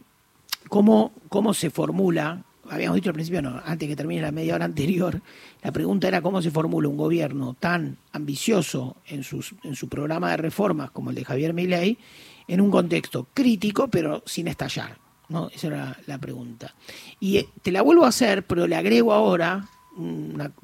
[0.67, 4.65] cómo, cómo se formula, habíamos dicho al principio, no, antes que termine la media hora
[4.65, 5.21] anterior,
[5.61, 10.31] la pregunta era cómo se formula un gobierno tan ambicioso en, sus, en su programa
[10.31, 11.99] de reformas como el de Javier Milei,
[12.47, 14.97] en un contexto crítico pero sin estallar.
[15.27, 15.51] ¿no?
[15.53, 16.73] Esa era la pregunta.
[17.19, 19.69] Y eh, te la vuelvo a hacer, pero le agrego ahora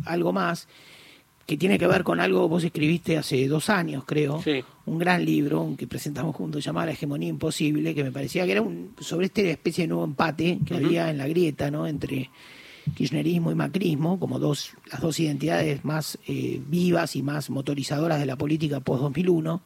[0.05, 0.67] algo más
[1.45, 4.43] que tiene que ver con algo vos escribiste hace dos años, creo,
[4.85, 8.61] un gran libro que presentamos juntos llamado La hegemonía imposible, que me parecía que era
[8.61, 11.85] un, sobre esta especie de nuevo empate que había en la grieta, ¿no?
[11.85, 12.31] Entre
[12.95, 18.25] kirchnerismo y macrismo, como dos, las dos identidades más eh, vivas y más motorizadoras de
[18.25, 19.61] la política post-2001.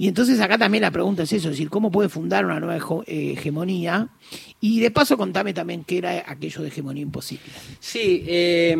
[0.00, 3.02] Y entonces acá también la pregunta es eso, es decir, ¿cómo puede fundar una nueva
[3.04, 4.08] eh, hegemonía?
[4.60, 7.52] Y de paso contame también qué era aquello de hegemonía imposible.
[7.80, 8.76] Sí, eh,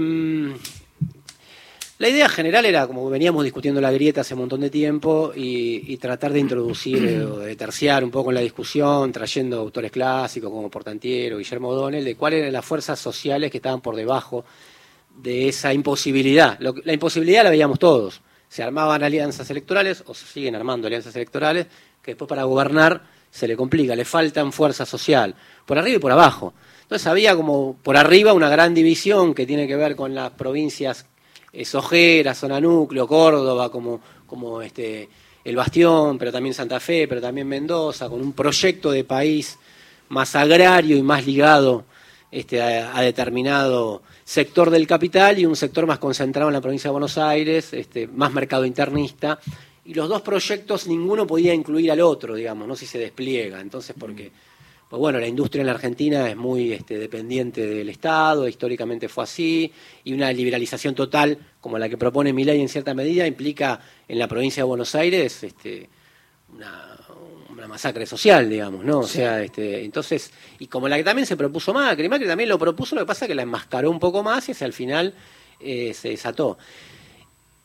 [1.98, 5.96] la idea general era, como veníamos discutiendo la grieta hace un montón de tiempo, y,
[5.96, 10.48] tratar de introducir eh, o de terciar un poco en la discusión, trayendo autores clásicos
[10.48, 14.44] como Portantiero, Guillermo O'Donnell, de cuáles eran las fuerzas sociales que estaban por debajo
[15.20, 16.60] de esa imposibilidad.
[16.60, 18.20] la imposibilidad la veíamos todos.
[18.48, 21.66] Se armaban alianzas electorales, o se siguen armando alianzas electorales,
[22.02, 25.34] que después para gobernar se le complica, le faltan fuerza social,
[25.66, 26.54] por arriba y por abajo.
[26.82, 31.06] Entonces había como por arriba una gran división que tiene que ver con las provincias
[31.74, 35.08] Ojera, zona núcleo, Córdoba, como, como este,
[35.44, 39.58] el Bastión, pero también Santa Fe, pero también Mendoza, con un proyecto de país
[40.08, 41.84] más agrario y más ligado
[42.30, 46.92] este, a, determinado sector del capital y un sector más concentrado en la provincia de
[46.92, 49.40] Buenos Aires, este, más mercado internista.
[49.86, 53.58] Y los dos proyectos ninguno podía incluir al otro, digamos, no si se despliega.
[53.58, 54.30] Entonces, porque
[54.90, 59.24] pues bueno, la industria en la Argentina es muy este, dependiente del Estado, históricamente fue
[59.24, 59.72] así,
[60.04, 64.18] y una liberalización total, como la que propone mi ley en cierta medida, implica en
[64.18, 65.88] la provincia de Buenos Aires este,
[66.54, 66.87] una,
[67.68, 69.00] masacre social, digamos, ¿no?
[69.00, 72.58] O sea, este, entonces, y como la que también se propuso Macri, Macri también lo
[72.58, 75.14] propuso, lo que pasa es que la enmascaró un poco más y hacia al final
[75.60, 76.58] eh, se desató.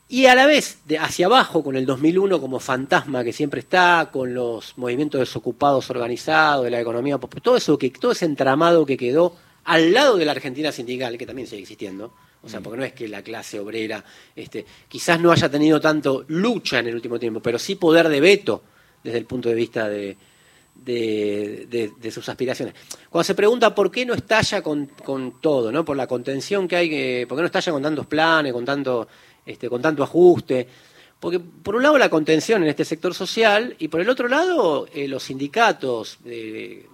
[0.08, 4.10] Y a la vez, de hacia abajo, con el 2001 como fantasma que siempre está,
[4.12, 8.96] con los movimientos desocupados organizados, de la economía, todo eso que todo ese entramado que
[8.96, 12.12] quedó al lado de la Argentina sindical, que también sigue existiendo,
[12.42, 12.62] o sea, mm.
[12.62, 14.04] porque no es que la clase obrera,
[14.36, 18.20] este, quizás no haya tenido tanto lucha en el último tiempo, pero sí poder de
[18.20, 18.62] veto
[19.04, 20.16] desde el punto de vista de,
[20.74, 22.74] de, sus aspiraciones.
[23.08, 25.84] Cuando se pregunta por qué no estalla con, con todo, ¿no?
[25.84, 29.06] por la contención que hay, por qué no estalla con tantos planes, con tanto
[29.46, 30.66] este, con tanto ajuste.
[31.20, 34.86] Porque por un lado la contención en este sector social y por el otro lado
[34.92, 36.18] eh, los sindicatos,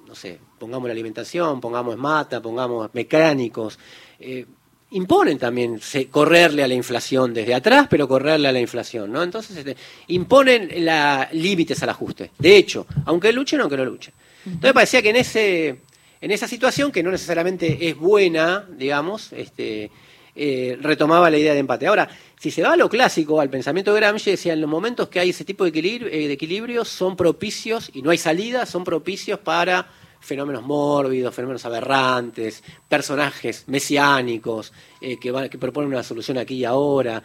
[0.07, 3.79] no sé, pongamos la alimentación, pongamos mata, pongamos mecánicos,
[4.21, 4.47] eh,
[4.91, 9.23] imponen también correrle a la inflación desde atrás, pero correrle a la inflación, ¿no?
[9.23, 9.77] Entonces este,
[10.09, 12.33] imponen la, límites al ajuste.
[12.39, 14.15] De hecho, aunque luchen, aunque no luchen.
[14.45, 15.81] Entonces parecía que en ese
[16.21, 19.91] en esa situación que no necesariamente es buena, digamos, este,
[20.37, 21.87] eh, retomaba la idea de empate.
[21.87, 25.09] Ahora, si se va a lo clásico, al pensamiento de Gramsci, decía, en los momentos
[25.09, 28.67] que hay ese tipo de, equilibrio, eh, de equilibrios son propicios, y no hay salida,
[28.67, 29.89] son propicios para
[30.21, 36.65] fenómenos mórbidos, fenómenos aberrantes, personajes mesiánicos eh, que, van, que proponen una solución aquí y
[36.65, 37.23] ahora.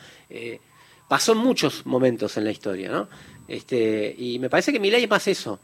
[1.08, 3.08] pasó en muchos momentos en la historia, ¿no?
[3.48, 5.60] Este, y me parece que mi ley es más eso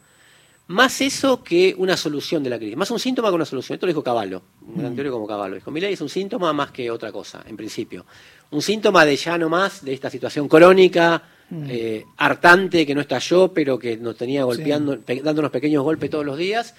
[0.72, 3.76] más eso que una solución de la crisis, más un síntoma que una solución.
[3.76, 4.96] Esto lo dijo Caballo, un gran mm.
[4.96, 5.56] teórico como Caballo.
[5.56, 8.06] Dijo, ley es un síntoma más que otra cosa, en principio.
[8.52, 11.64] Un síntoma de ya no más de esta situación crónica, mm.
[11.70, 16.38] eh, hartante, que no estalló, pero que nos tenía golpeando, dándonos pequeños golpes todos los
[16.38, 16.74] días,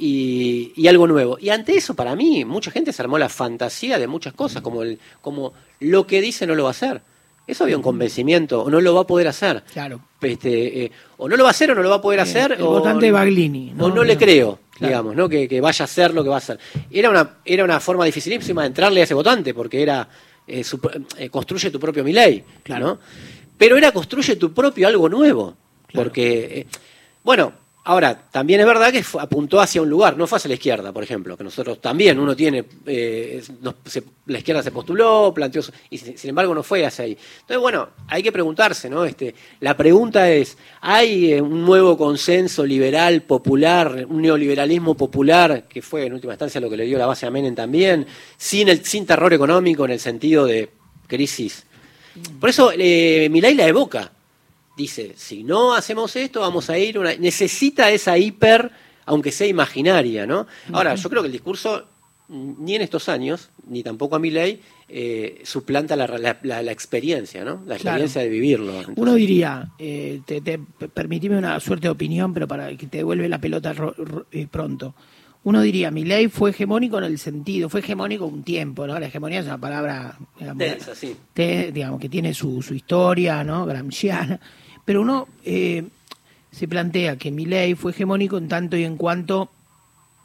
[0.00, 1.36] y, y, algo nuevo.
[1.38, 4.82] Y ante eso, para mí, mucha gente se armó la fantasía de muchas cosas, como,
[4.82, 7.02] el, como lo que dice no lo va a hacer.
[7.46, 9.62] Eso había un convencimiento, o no lo va a poder hacer.
[9.72, 10.00] Claro.
[10.22, 12.52] Este, eh, o no lo va a hacer o no lo va a poder hacer.
[12.52, 13.72] El o, votante Baglini.
[13.74, 13.86] ¿no?
[13.86, 15.28] O no le creo, digamos, ¿no?
[15.28, 16.58] Que, vaya a hacer lo que va a hacer.
[16.90, 20.08] Era una, era una forma dificilísima de entrarle a ese votante, porque era
[20.46, 20.64] eh,
[21.18, 23.00] eh, construye tu propio Miley, claro.
[23.58, 25.56] Pero era construye tu propio algo nuevo.
[25.92, 26.66] Porque,
[27.22, 30.92] bueno, Ahora, también es verdad que apuntó hacia un lugar, no fue hacia la izquierda,
[30.92, 33.42] por ejemplo, que nosotros también, uno tiene, eh,
[34.26, 37.16] la izquierda se postuló, planteó, y sin, embargo no fue hacia ahí.
[37.40, 39.06] Entonces, bueno, hay que preguntarse, ¿no?
[39.06, 45.80] Este, la pregunta es, ¿hay eh, un nuevo consenso liberal, popular, un neoliberalismo popular, que
[45.80, 48.84] fue en última instancia lo que le dio la base a Menem también, sin, el,
[48.84, 50.68] sin terror económico en el sentido de
[51.06, 51.64] crisis?
[52.38, 54.12] Por eso eh, Milay la evoca,
[54.80, 57.14] dice, si no hacemos esto, vamos a ir una...
[57.14, 58.70] Necesita esa hiper,
[59.06, 60.46] aunque sea imaginaria, ¿no?
[60.72, 61.84] Ahora, yo creo que el discurso,
[62.28, 66.06] ni en estos años, ni tampoco a mi ley, eh, suplanta la,
[66.42, 67.62] la, experiencia, ¿no?
[67.66, 68.72] La experiencia de vivirlo.
[68.96, 70.40] Uno diría, eh, te,
[70.92, 73.74] permitime una suerte de opinión, pero para que te devuelve la pelota
[74.32, 74.94] eh, pronto.
[75.42, 78.98] Uno diría, mi ley fue hegemónico en el sentido, fue hegemónico un tiempo, ¿no?
[78.98, 80.18] La hegemonía es una palabra,
[81.34, 83.64] digamos, que tiene su, su historia, ¿no?
[83.64, 84.38] Gramsciana
[84.90, 85.84] pero uno eh,
[86.50, 89.48] se plantea que mi ley fue hegemónico en tanto y en cuanto,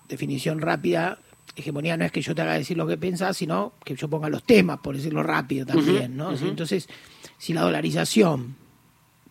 [0.09, 1.19] definición rápida,
[1.55, 4.27] hegemonía no es que yo te haga decir lo que pensás, sino que yo ponga
[4.27, 6.31] los temas, por decirlo rápido también, ¿no?
[6.31, 6.89] Entonces,
[7.37, 8.55] si la dolarización,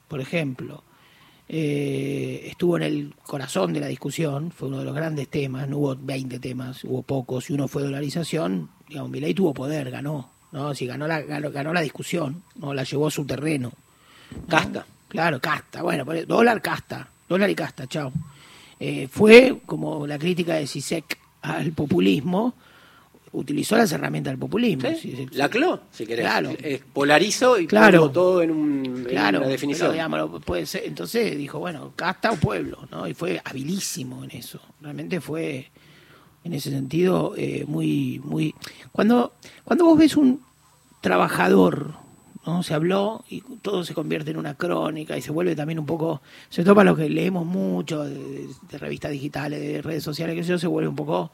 [0.07, 0.85] por ejemplo,
[1.49, 5.79] eh, estuvo en el corazón de la discusión, fue uno de los grandes temas, no
[5.79, 10.77] hubo 20 temas, hubo pocos, y uno fue dolarización, digamos, ley tuvo poder, ganó, ¿no?
[10.77, 12.73] Si ganó la, ganó, la discusión, ¿no?
[12.73, 13.73] La llevó a su terreno.
[14.49, 14.87] Casta.
[15.15, 18.13] Claro, casta, bueno, dólar casta, dólar y casta, chao.
[18.81, 22.55] Eh, fue como la crítica de Sisek al populismo,
[23.31, 24.89] utilizó las herramientas del populismo.
[25.35, 26.27] La cló, si querés.
[26.27, 26.51] Claro.
[26.93, 28.11] Polarizo y claro.
[28.11, 29.95] todo en, un, claro, una definición.
[30.45, 30.83] puede ser.
[30.85, 33.07] Entonces dijo, bueno, casta o pueblo, ¿no?
[33.07, 34.61] Y fue habilísimo en eso.
[34.81, 35.71] Realmente fue,
[36.43, 38.53] en ese sentido, eh, muy, muy...
[38.91, 40.43] Cuando, cuando vos ves un
[41.01, 42.03] trabajador,
[42.47, 42.63] ¿no?
[42.63, 46.23] Se habló y todo se convierte en una crónica y se vuelve también un poco,
[46.49, 50.59] sobre todo para los que leemos mucho de, revistas digitales, de redes sociales, que eso
[50.59, 51.33] se vuelve un poco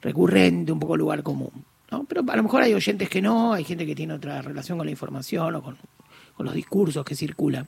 [0.00, 1.52] recurrente, un poco lugar común.
[1.90, 2.04] ¿no?
[2.04, 4.86] Pero a lo mejor hay oyentes que no, hay gente que tiene otra relación con
[4.86, 5.76] la información o con,
[6.38, 7.66] los discursos que circulan.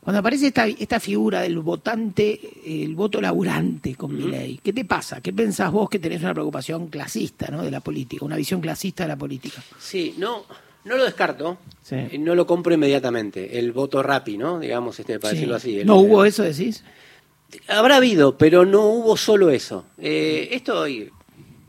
[0.00, 4.84] Cuando aparece esta, esta figura del votante, el voto laburante con mi ley, ¿qué te
[4.84, 5.20] pasa?
[5.20, 7.64] ¿Qué pensás vos que tenés una preocupación clasista ¿no?
[7.64, 9.60] de la política, una visión clasista de la política?
[9.78, 10.44] Sí, no,
[10.84, 11.58] no lo descarto,
[11.90, 13.58] eh, no lo compro inmediatamente.
[13.58, 14.58] El voto rapi, ¿no?
[14.58, 15.82] Digamos, este, para decirlo así.
[15.84, 16.84] ¿No hubo eso, decís?
[17.68, 19.86] Habrá habido, pero no hubo solo eso.
[19.98, 20.86] Eh, esto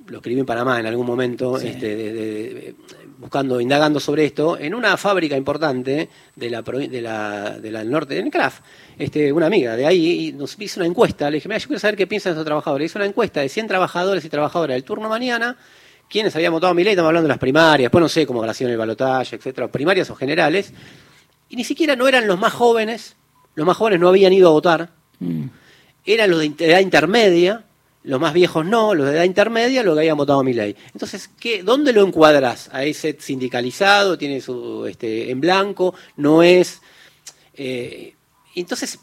[0.07, 2.75] lo escribí en Panamá en algún momento, este,
[3.17, 8.29] buscando, indagando sobre esto, en una fábrica importante de la, de la, del norte, en
[8.29, 8.63] Craft,
[8.97, 11.29] este, una amiga de ahí nos hizo una encuesta.
[11.29, 12.91] Le dije, mira, yo quiero saber qué piensan estos trabajadores.
[12.91, 15.57] Hizo una encuesta de 100 trabajadores y trabajadoras del turno mañana,
[16.09, 18.43] quienes habían votado a mi ley, estamos hablando de las primarias, después no sé cómo
[18.43, 20.73] en el balotaje, etcétera, primarias o generales,
[21.49, 23.15] y ni siquiera no eran los más jóvenes,
[23.55, 25.45] los más jóvenes no habían ido a votar, mm.
[26.05, 27.65] eran los de edad intermedia,
[28.05, 30.75] los más viejos no, los de edad intermedia, los que habían votado a mi ley.
[30.93, 32.69] Entonces, ¿qué, ¿dónde lo encuadras?
[32.71, 36.81] A ese sindicalizado, tiene su este, en blanco, no es.
[37.55, 38.13] Eh,
[38.53, 38.99] entonces,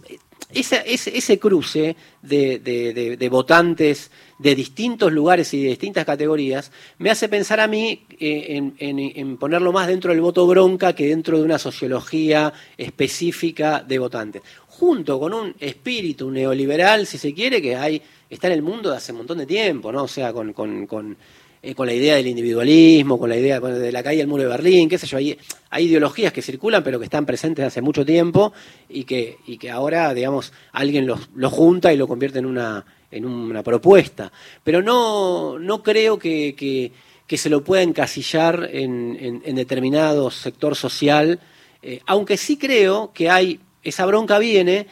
[0.51, 4.11] ese, ese, cruce de, votantes
[4.43, 9.73] de distintos lugares y de distintas categorías me hace pensar a mí eh, en, ponerlo
[9.73, 14.43] más dentro del voto bronca que dentro de una sociología específica de votantes.
[14.67, 18.97] Junto con un espíritu neoliberal, si se quiere, que hay está en el mundo de
[18.97, 20.05] hace un montón de tiempo, ¿no?
[20.05, 21.17] O sea, con, con, con,
[21.65, 24.49] eh, con la idea del individualismo, con la idea de la caída del muro de
[24.49, 25.39] Berlín, qué sé yo, hay,
[25.79, 28.53] ideologías que circulan pero que están presentes hace mucho tiempo
[28.89, 32.85] y que, y que ahora, digamos, alguien los, los junta y lo convierte en una,
[33.13, 34.33] en una propuesta.
[34.65, 41.41] Pero no, no creo que, que, se lo pueda encasillar en, en, determinado sector social,
[41.81, 44.87] eh, aunque sí creo que hay, esa bronca viene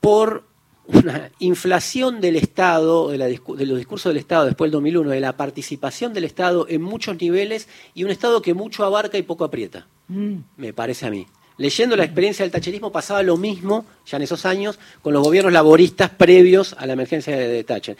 [0.00, 0.44] por
[0.92, 6.12] una inflación del Estado, de, los discursos del Estado después del 2001, de la participación
[6.12, 10.36] del Estado en muchos niveles y un Estado que mucho abarca y poco aprieta, mm.
[10.56, 11.26] me parece a mí.
[11.56, 15.52] Leyendo la experiencia del tacherismo pasaba lo mismo ya en esos años con los gobiernos
[15.52, 17.96] laboristas previos a la emergencia de, Thatcher.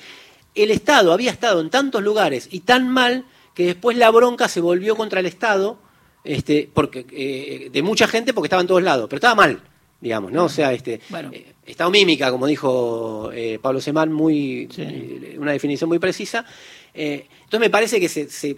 [0.54, 4.60] El Estado había estado en tantos lugares y tan mal que después la bronca se
[4.60, 5.78] volvió contra el Estado
[6.24, 9.62] este, porque, eh, de mucha gente porque estaba en todos lados, pero estaba mal
[10.00, 10.44] digamos, ¿no?
[10.44, 11.30] O sea, este, bueno.
[11.32, 16.44] Eh, estado mímica, como dijo eh, Pablo Semán, muy, eh, una definición muy precisa.
[16.92, 18.56] entonces me parece que se,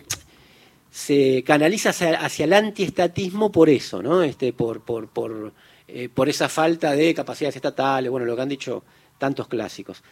[0.90, 4.22] se, canaliza hacia, el antiestatismo por eso, ¿no?
[4.22, 5.53] Este, por, por, por,
[6.14, 8.82] por esa falta de capacidades estatales, bueno, lo que han dicho
[9.18, 10.03] tantos clásicos.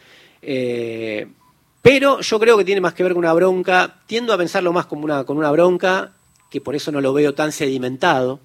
[1.81, 4.85] pero yo creo que tiene más que ver con una bronca, tiendo a pensarlo más
[4.85, 6.13] como una, con una bronca,
[6.51, 8.39] que por eso no lo veo tan sedimentado,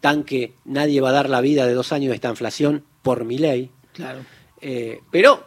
[0.00, 3.24] tan que nadie va a dar la vida de dos años de esta inflación por
[3.24, 3.70] mi ley.
[3.92, 4.20] Claro.
[4.60, 5.46] Eh, pero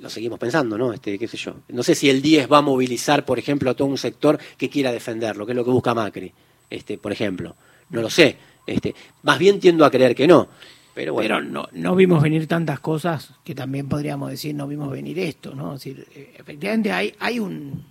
[0.00, 0.92] lo seguimos pensando, ¿no?
[0.92, 1.56] Este, qué sé yo.
[1.68, 4.70] No sé si el 10 va a movilizar, por ejemplo, a todo un sector que
[4.70, 6.32] quiera defenderlo, que es lo que busca Macri,
[6.70, 7.56] este, por ejemplo.
[7.90, 8.36] No lo sé.
[8.66, 10.48] Este, más bien tiendo a creer que no.
[10.94, 11.40] Pero, bueno.
[11.40, 15.74] no, no vimos venir tantas cosas que también podríamos decir no vimos venir esto, ¿no?
[15.74, 17.84] Es decir, eh, efectivamente hay, hay un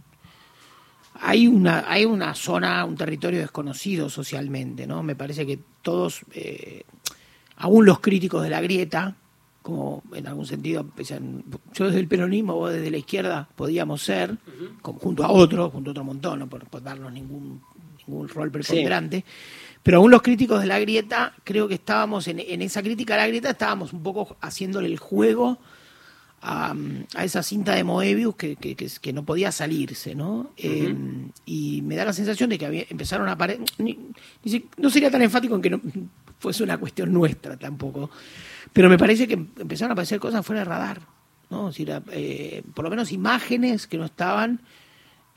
[1.19, 5.03] hay una, hay una zona, un territorio desconocido socialmente, ¿no?
[5.03, 6.83] Me parece que todos, eh,
[7.57, 9.15] aún los críticos de la grieta,
[9.61, 10.85] como en algún sentido,
[11.73, 14.37] yo desde el peronismo, vos desde la izquierda, podíamos ser,
[14.81, 17.61] junto a otros, junto a otro montón, no por, darnos ningún,
[18.05, 19.23] ningún rol preponderante,
[19.81, 23.17] pero aún los críticos de la grieta, creo que estábamos en, en esa crítica a
[23.17, 25.59] la grieta, estábamos un poco haciéndole el juego
[26.43, 26.75] a,
[27.23, 30.51] esa cinta de Moebius que, que, no podía salirse, ¿no?
[30.57, 30.93] Eh,
[31.45, 33.65] y me da la sensación de que empezaron a aparecer,
[34.77, 35.81] no sería tan enfático en que no
[36.39, 38.09] fuese una cuestión nuestra tampoco,
[38.73, 41.01] pero me parece que empezaron a aparecer cosas fuera de radar,
[41.49, 41.71] ¿no?
[41.77, 44.59] Eh, por lo menos imágenes que no estaban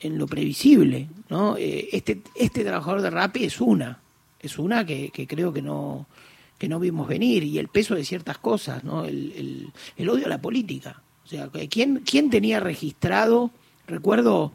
[0.00, 1.57] en lo previsible, ¿no?
[1.57, 4.00] Eh, este, este trabajador de Rappi es una,
[4.40, 6.07] es una que, creo que no,
[6.59, 9.04] que no vimos venir, y el peso de ciertas cosas, ¿no?
[9.04, 11.02] El, el, odio a la política.
[11.24, 13.50] O sea, ¿quién, quién tenía registrado?
[13.86, 14.52] Recuerdo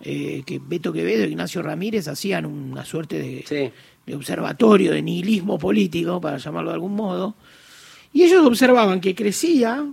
[0.00, 3.72] eh, que Beto Quevedo y Ignacio Ramírez hacían una suerte de,
[4.06, 7.34] de observatorio, de nihilismo político, para llamarlo de algún modo,
[8.12, 9.84] y ellos observaban que crecía,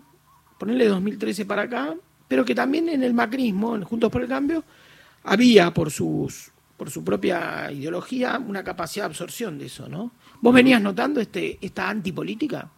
[0.59, 1.95] ponerle 2013 para acá,
[2.27, 4.63] pero que también en el macrismo, en Juntos por el Cambio,
[5.23, 10.11] había por sus por su propia ideología una capacidad de absorción de eso, ¿no?
[10.41, 12.69] ¿Vos venías notando este esta antipolítica?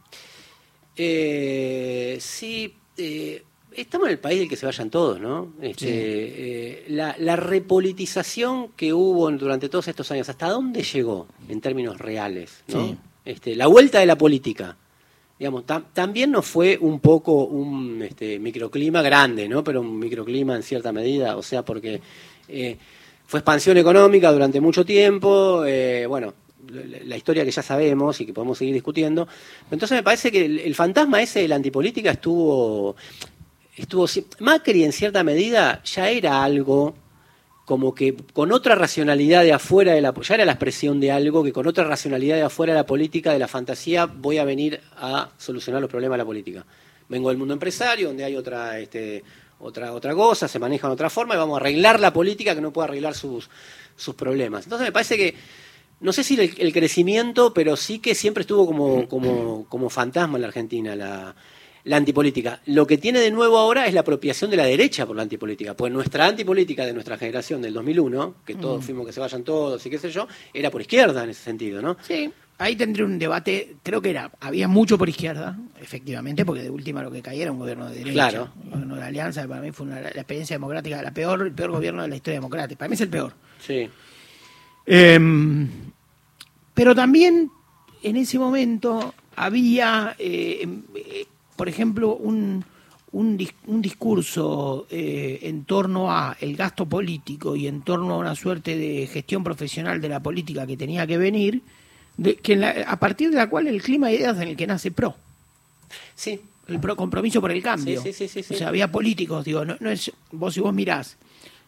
[0.96, 3.44] Eh, sí, eh,
[3.76, 5.54] estamos en el país del que se vayan todos, ¿no?
[5.62, 11.98] Este, eh, la, repolitización que hubo durante todos estos años, ¿hasta dónde llegó en términos
[11.98, 12.64] reales?
[12.68, 12.98] ¿no?
[13.26, 14.78] Este, la vuelta de la política.
[15.40, 19.64] Digamos, también no fue un poco un este, microclima grande, ¿no?
[19.64, 22.02] Pero un microclima en cierta medida, o sea, porque
[22.48, 22.78] eh,
[23.26, 26.34] fue expansión económica durante mucho tiempo, eh, bueno,
[26.70, 29.28] la historia que ya sabemos y que podemos seguir discutiendo.
[29.72, 32.96] Entonces me parece que el, fantasma ese de la antipolítica estuvo,
[33.76, 34.08] estuvo...
[34.40, 36.96] Macri en cierta medida ya era algo
[37.66, 41.44] como que con otra racionalidad de afuera de la ya era la expresión de algo
[41.44, 44.82] que con otra racionalidad de afuera de la política de la fantasía voy a venir
[44.98, 46.66] a solucionar los problemas de la política
[47.08, 49.24] vengo del mundo empresario donde hay otra este,
[49.64, 52.62] otra, otra cosa, se maneja de otra forma y vamos a arreglar la política que
[52.62, 53.50] no puede arreglar sus,
[53.96, 54.66] sus problemas.
[54.66, 55.36] Entonces me parece que,
[56.04, 60.42] no sé si el, crecimiento, pero sí que siempre estuvo como, como, como fantasma en
[60.42, 61.36] la Argentina la,
[61.84, 62.62] la antipolítica.
[62.68, 65.74] Lo que tiene de nuevo ahora es la apropiación de la derecha por la antipolítica.
[65.74, 68.86] Pues nuestra antipolítica de nuestra generación del 2001, que todos mm.
[68.86, 71.82] fuimos que se vayan todos y qué sé yo, era por izquierda en ese sentido,
[71.82, 71.98] ¿no?
[72.08, 76.70] Sí ahí tendré un debate, creo que era, había mucho por izquierda, efectivamente, porque de
[76.70, 78.14] última lo que caía era un gobierno de derecha.
[78.14, 78.50] Claro.
[78.64, 81.52] Un gobierno de la alianza, para mí fue una, la experiencia democrática, la peor, el
[81.52, 82.80] peor gobierno de la historia democrática.
[82.80, 83.34] Para mí es el peor.
[83.60, 83.90] Sí.
[84.86, 85.70] Em,
[86.74, 87.52] pero también
[88.02, 92.64] en ese momento había, eh, eh, por ejemplo, un,
[93.12, 98.78] un, discurso eh, en torno a el gasto político y en torno a una suerte
[98.78, 101.62] de gestión profesional de la política que tenía que venir,
[102.42, 105.16] que a partir de la cual el clima de ideas en el que nace PRO.
[106.16, 106.40] Sí.
[106.68, 108.02] El pro compromiso por el cambio.
[108.02, 111.18] Sí, sí, sí, o sea, había políticos, digo, no, es, vos si vos mirás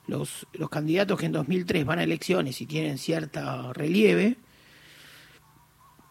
[0.07, 4.37] los, los candidatos que en 2003 van a elecciones y tienen cierta relieve,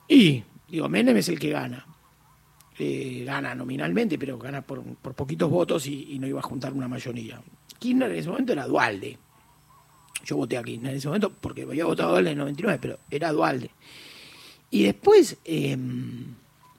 [0.09, 1.87] y, digo, Menem es el que gana.
[2.79, 6.89] Eh, gana nominalmente, pero gana por, por poquitos votos y, no iba a juntar una
[6.89, 7.41] mayoría.
[7.79, 9.19] Kirchner en ese momento era Dualde.
[10.25, 12.79] Yo voté a Kirchner en ese momento porque había votado a Dualde en el 99,
[12.81, 13.71] pero era Dualde.
[14.71, 16.35] Y después, em,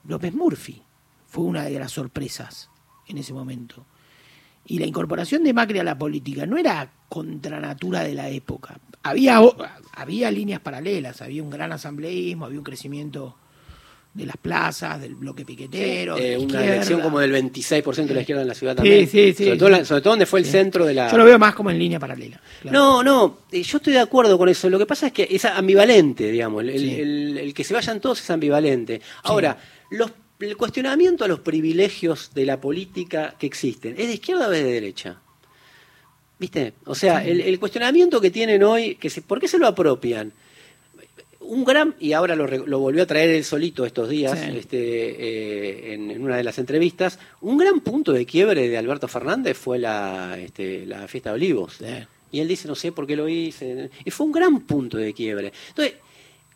[0.06, 0.82] López Murphy
[1.28, 2.68] fue una de las sorpresas
[3.08, 3.86] en ese momento.
[4.66, 8.78] Y la incorporación de Macri a la política no era contra natura de la época.
[9.02, 9.40] Había,
[9.94, 13.36] había líneas paralelas, había un gran asambleísmo, había un crecimiento
[14.16, 16.16] de las plazas, del bloque piquetero.
[16.16, 19.06] Eh, una elección como del 26% de la izquierda en la ciudad también.
[19.06, 21.10] Sí, sí, sobre, todo, sobre todo donde fue el centro de la...
[21.10, 22.40] Yo lo veo más como en línea paralela.
[22.64, 24.70] No, no, eh, yo estoy de acuerdo con eso.
[24.70, 26.64] Lo que pasa es que es ambivalente, digamos.
[26.64, 29.02] El, que se vayan todos es ambivalente.
[29.24, 29.58] Ahora,
[29.90, 30.10] los,
[30.40, 34.62] el cuestionamiento a los privilegios de la política que existen, ¿es de izquierda o es
[34.62, 35.20] de derecha?
[36.38, 36.74] ¿Viste?
[36.84, 40.32] O sea, el, el, cuestionamiento que tienen hoy, que se, ¿por qué se lo apropian?
[41.46, 45.94] un gran, y ahora lo, lo, volvió a traer él solito estos días, este, eh,
[45.94, 50.36] en, una de las entrevistas, un gran punto de quiebre de Alberto Fernández fue la,
[50.38, 51.78] este, la fiesta de Olivos.
[52.32, 53.90] Y él dice, no sé por qué lo hice.
[54.04, 55.52] Y fue un gran punto de quiebre.
[55.68, 55.94] Entonces,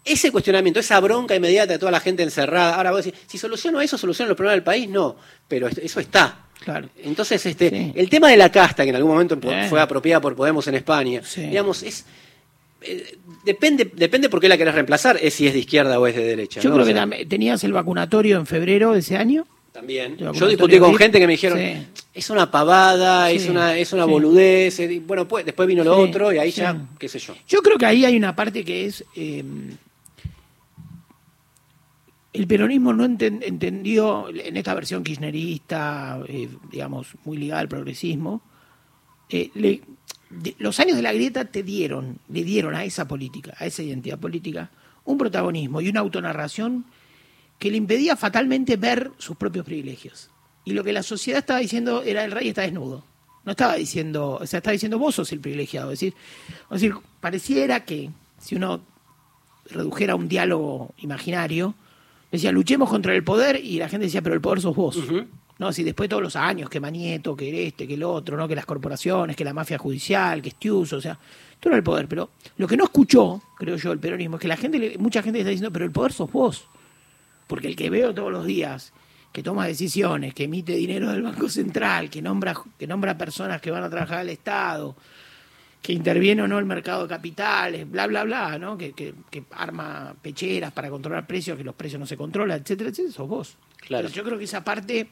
[0.04, 3.80] ese cuestionamiento, esa bronca inmediata de toda la gente encerrada, ahora vos decís, si soluciono
[3.80, 6.46] eso, soluciono los problemas del país, no, pero eso está.
[6.64, 6.88] Claro.
[7.02, 9.38] Entonces, este, el tema de la casta, que en algún momento
[9.68, 12.04] fue apropiada por Podemos en España, digamos, es
[12.82, 16.14] eh, depende, depende por qué la querés reemplazar, es si es de izquierda o es
[16.14, 16.60] de derecha.
[16.60, 19.46] Yo creo que tenías el vacunatorio en febrero de ese año.
[19.72, 20.16] También.
[20.18, 21.60] Yo discutí con gente que me dijeron,
[22.12, 24.80] es una pavada, es una, es una boludez.
[24.80, 27.34] Eh, bueno, pues, después vino lo otro y ahí ya, qué sé yo.
[27.48, 29.04] Yo creo que ahí hay una parte que es...
[29.14, 29.44] Eh,
[32.32, 36.20] el peronismo no entendió, en esta versión kirchnerista,
[36.70, 38.42] digamos, muy ligada al progresismo,
[39.30, 39.82] le,
[40.58, 44.18] los años de la grieta te dieron, le dieron a esa política, a esa identidad
[44.18, 44.70] política,
[45.04, 46.84] un protagonismo y una autonarración
[47.58, 50.30] que le impedía fatalmente ver sus propios privilegios.
[50.64, 53.04] Y lo que la sociedad estaba diciendo era el rey está desnudo.
[53.44, 55.90] No estaba diciendo, o sea, estaba diciendo vos sos el privilegiado.
[55.90, 56.14] Es decir,
[56.70, 58.82] decir, pareciera que si uno
[59.66, 61.74] redujera un diálogo imaginario,
[62.30, 64.98] decía luchemos contra el poder y la gente decía, pero el poder sos vos.
[65.58, 65.72] ¿no?
[65.72, 68.48] Si después de todos los años, que Manieto, que este, que el otro, ¿no?
[68.48, 71.18] Que las corporaciones, que la mafia judicial, que Estiuso, o sea,
[71.60, 72.08] todo el poder.
[72.08, 75.40] Pero lo que no escuchó, creo yo, el peronismo, es que la gente, mucha gente
[75.40, 76.64] está diciendo, pero el poder sos vos.
[77.46, 78.94] Porque el que veo todos los días,
[79.32, 83.70] que toma decisiones, que emite dinero del Banco Central, que nombra, que nombra personas que
[83.70, 84.96] van a trabajar al Estado,
[85.82, 88.76] que interviene o no el mercado de capitales, bla, bla, bla, ¿no?
[88.76, 89.14] Que, que,
[89.52, 93.56] arma pecheras para controlar precios, que los precios no se controlan, etcétera, etcétera, sos vos.
[93.78, 94.08] Claro.
[94.08, 95.08] yo creo que esa parte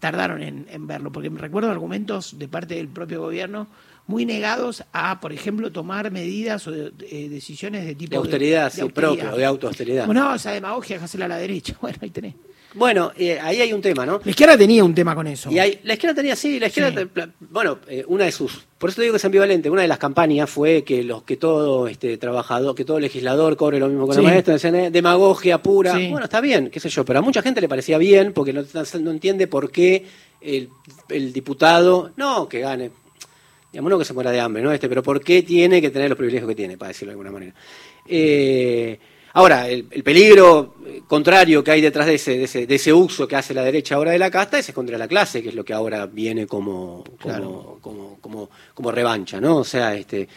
[0.00, 3.68] tardaron en, verlo, porque me recuerdo argumentos de parte del propio gobierno
[4.06, 8.10] muy negados a, por ejemplo, tomar medidas o eh, decisiones de tipo...
[8.12, 10.06] De austeridad, sí, propio, de autoausteridad.
[10.06, 11.76] Bueno, esa demagogia, hacerla a la derecha.
[11.80, 12.34] Bueno, ahí tenés.
[12.74, 14.20] Bueno, eh, ahí hay un tema, ¿no?
[14.22, 15.50] La izquierda tenía un tema con eso.
[15.50, 17.08] Y la izquierda tenía, sí, la izquierda,
[17.40, 19.98] bueno, eh, una de sus, por eso te digo que es ambivalente, una de las
[19.98, 24.16] campañas fue que los que todo este trabajador, que todo legislador cobre lo mismo que
[24.16, 24.62] los maestros,
[24.92, 28.32] demagogia pura, bueno, está bien, qué sé yo, pero a mucha gente le parecía bien
[28.34, 28.62] porque no,
[29.00, 30.04] no entiende por qué
[30.42, 30.68] el,
[31.08, 32.90] el, diputado, no, que gane,
[33.72, 34.72] digamos, no que se muera de hambre, ¿no?
[34.72, 37.32] Este, pero por qué tiene que tener los privilegios que tiene, para decirlo de alguna
[37.32, 37.54] manera.
[38.06, 38.98] Eh,
[39.34, 43.54] Ahora, el, peligro eh, contrario que hay detrás de ese, de ese, uso que hace
[43.54, 46.06] la derecha ahora de la casta es contra la clase, que es lo que ahora
[46.06, 47.78] viene como, como,
[48.20, 49.58] como, como, revancha, ¿no?
[49.58, 50.28] O sea, este,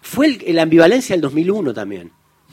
[0.00, 2.12] fue la ambivalencia del 2001 también.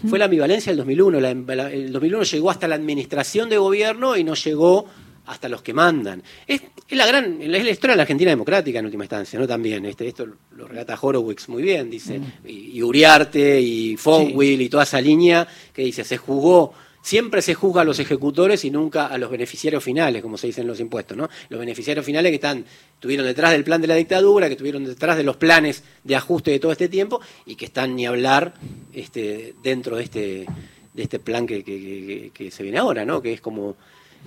[0.10, 1.18] Fue la ambivalencia del 2001.
[1.20, 4.86] el 2001 llegó hasta la administración de gobierno y no llegó
[5.26, 6.22] hasta los que mandan.
[6.46, 9.48] Es, la gran, es la historia de la Argentina democrática en última instancia, ¿no?
[9.48, 12.32] También, este, esto lo relata Horowitz muy bien, dice, mm.
[12.46, 17.82] y, Uriarte y Fonwill y toda esa línea que dice, se jugó, siempre se juzga
[17.82, 21.18] a los ejecutores y nunca a los beneficiarios finales, como se dice en los impuestos,
[21.18, 21.30] ¿no?
[21.50, 25.18] Los beneficiarios finales que están, estuvieron detrás del plan de la dictadura, que estuvieron detrás
[25.18, 28.54] de los planes de ajuste de todo este tiempo y que están ni hablar
[28.94, 30.46] este, dentro de este,
[30.94, 33.22] de este plan que, que se viene ahora, ¿no?
[33.22, 33.76] Que es como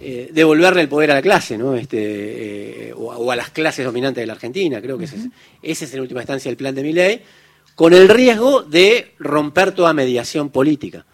[0.00, 1.74] eh, devolverle el poder a la clase, ¿no?
[1.74, 4.80] Este, eh, o, a las clases dominantes de la Argentina.
[4.80, 5.30] Creo que ese,
[5.62, 7.22] es, en última instancia el plan de mi ley,
[7.74, 11.04] con el riesgo de romper toda mediación política,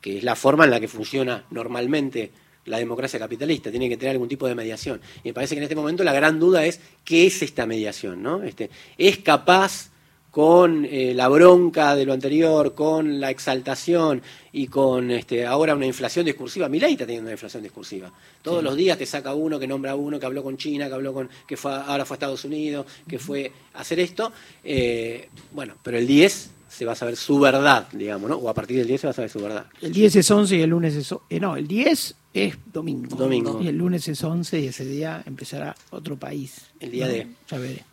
[0.00, 2.30] que es la forma en la que funciona normalmente
[2.64, 5.00] la democracia capitalista, tiene que tener algún tipo de mediación.
[5.22, 8.22] Y me parece que en este momento la gran duda es qué es esta mediación,
[8.22, 8.42] ¿no?
[8.42, 9.89] Este, ¿Es capaz
[10.30, 14.22] con eh, la bronca de lo anterior, con la exaltación
[14.52, 16.68] y con este, ahora una inflación discursiva.
[16.68, 18.12] Milei está teniendo una inflación discursiva.
[18.42, 20.94] Todos los días te saca uno que nombra a uno que habló con China, que
[20.94, 24.32] habló con, que fue, ahora fue a Estados Unidos, que fue a hacer esto.
[24.62, 28.36] Eh, bueno, pero el 10 se va a saber su verdad, digamos, ¿no?
[28.36, 29.66] O a partir del 10 se va a saber su verdad.
[29.80, 31.12] El 10 es 11 y el lunes es...
[31.28, 33.16] Eh, no, el 10 es domingo.
[33.16, 33.60] Domingo.
[33.60, 36.66] Y el lunes es 11 y ese día empezará otro país.
[36.78, 37.26] El día de...
[37.50, 37.84] Ya veré.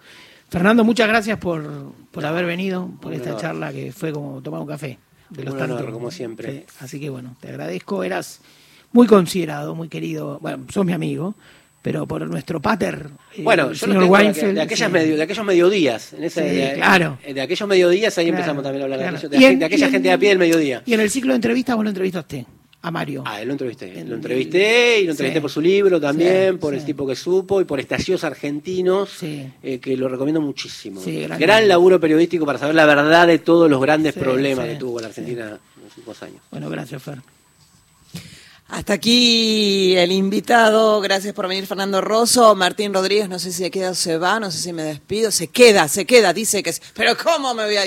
[0.49, 4.67] Fernando, muchas gracias por, por haber venido, por esta charla que fue como tomar un
[4.67, 4.97] café.
[5.29, 6.65] De los tantos, como siempre.
[6.79, 8.01] así que bueno, te agradezco.
[8.01, 8.39] Eras
[8.93, 10.39] muy considerado, muy querido.
[10.39, 11.35] Bueno, sos mi amigo,
[11.81, 14.55] pero por nuestro pater, eh, bueno, yo señor Weinfeld.
[14.55, 16.13] De, aquellas medio, de aquellos mediodías.
[16.13, 17.17] En ese, de, claro.
[17.27, 20.39] De, aquellos mediodías ahí empezamos también a hablar de, aquella gente de a pie del
[20.39, 20.81] mediodía.
[20.85, 22.45] Y en el ciclo de entrevistas vos lo entrevistaste
[22.87, 23.23] a Mario.
[23.25, 24.03] Ah, él lo entrevisté.
[24.03, 27.65] lo entrevisté y lo entrevisté por su libro también, por el tipo que supo y
[27.65, 31.01] por Estallidos Argentinos, eh, que lo recomiendo muchísimo.
[31.37, 35.07] Gran, laburo periodístico para saber la verdad de todos los grandes problemas que tuvo la
[35.07, 36.41] Argentina en los últimos años.
[36.51, 37.19] Bueno, gracias, Fer.
[38.69, 40.99] Hasta aquí el invitado.
[40.99, 42.53] Gracias por venir, Fernando Rosso.
[42.53, 45.31] Martín Rodríguez, no sé si se queda o se va, no sé si me despido.
[45.31, 46.73] Se queda, se queda, dice que...
[46.93, 47.75] Pero ¿cómo me voy a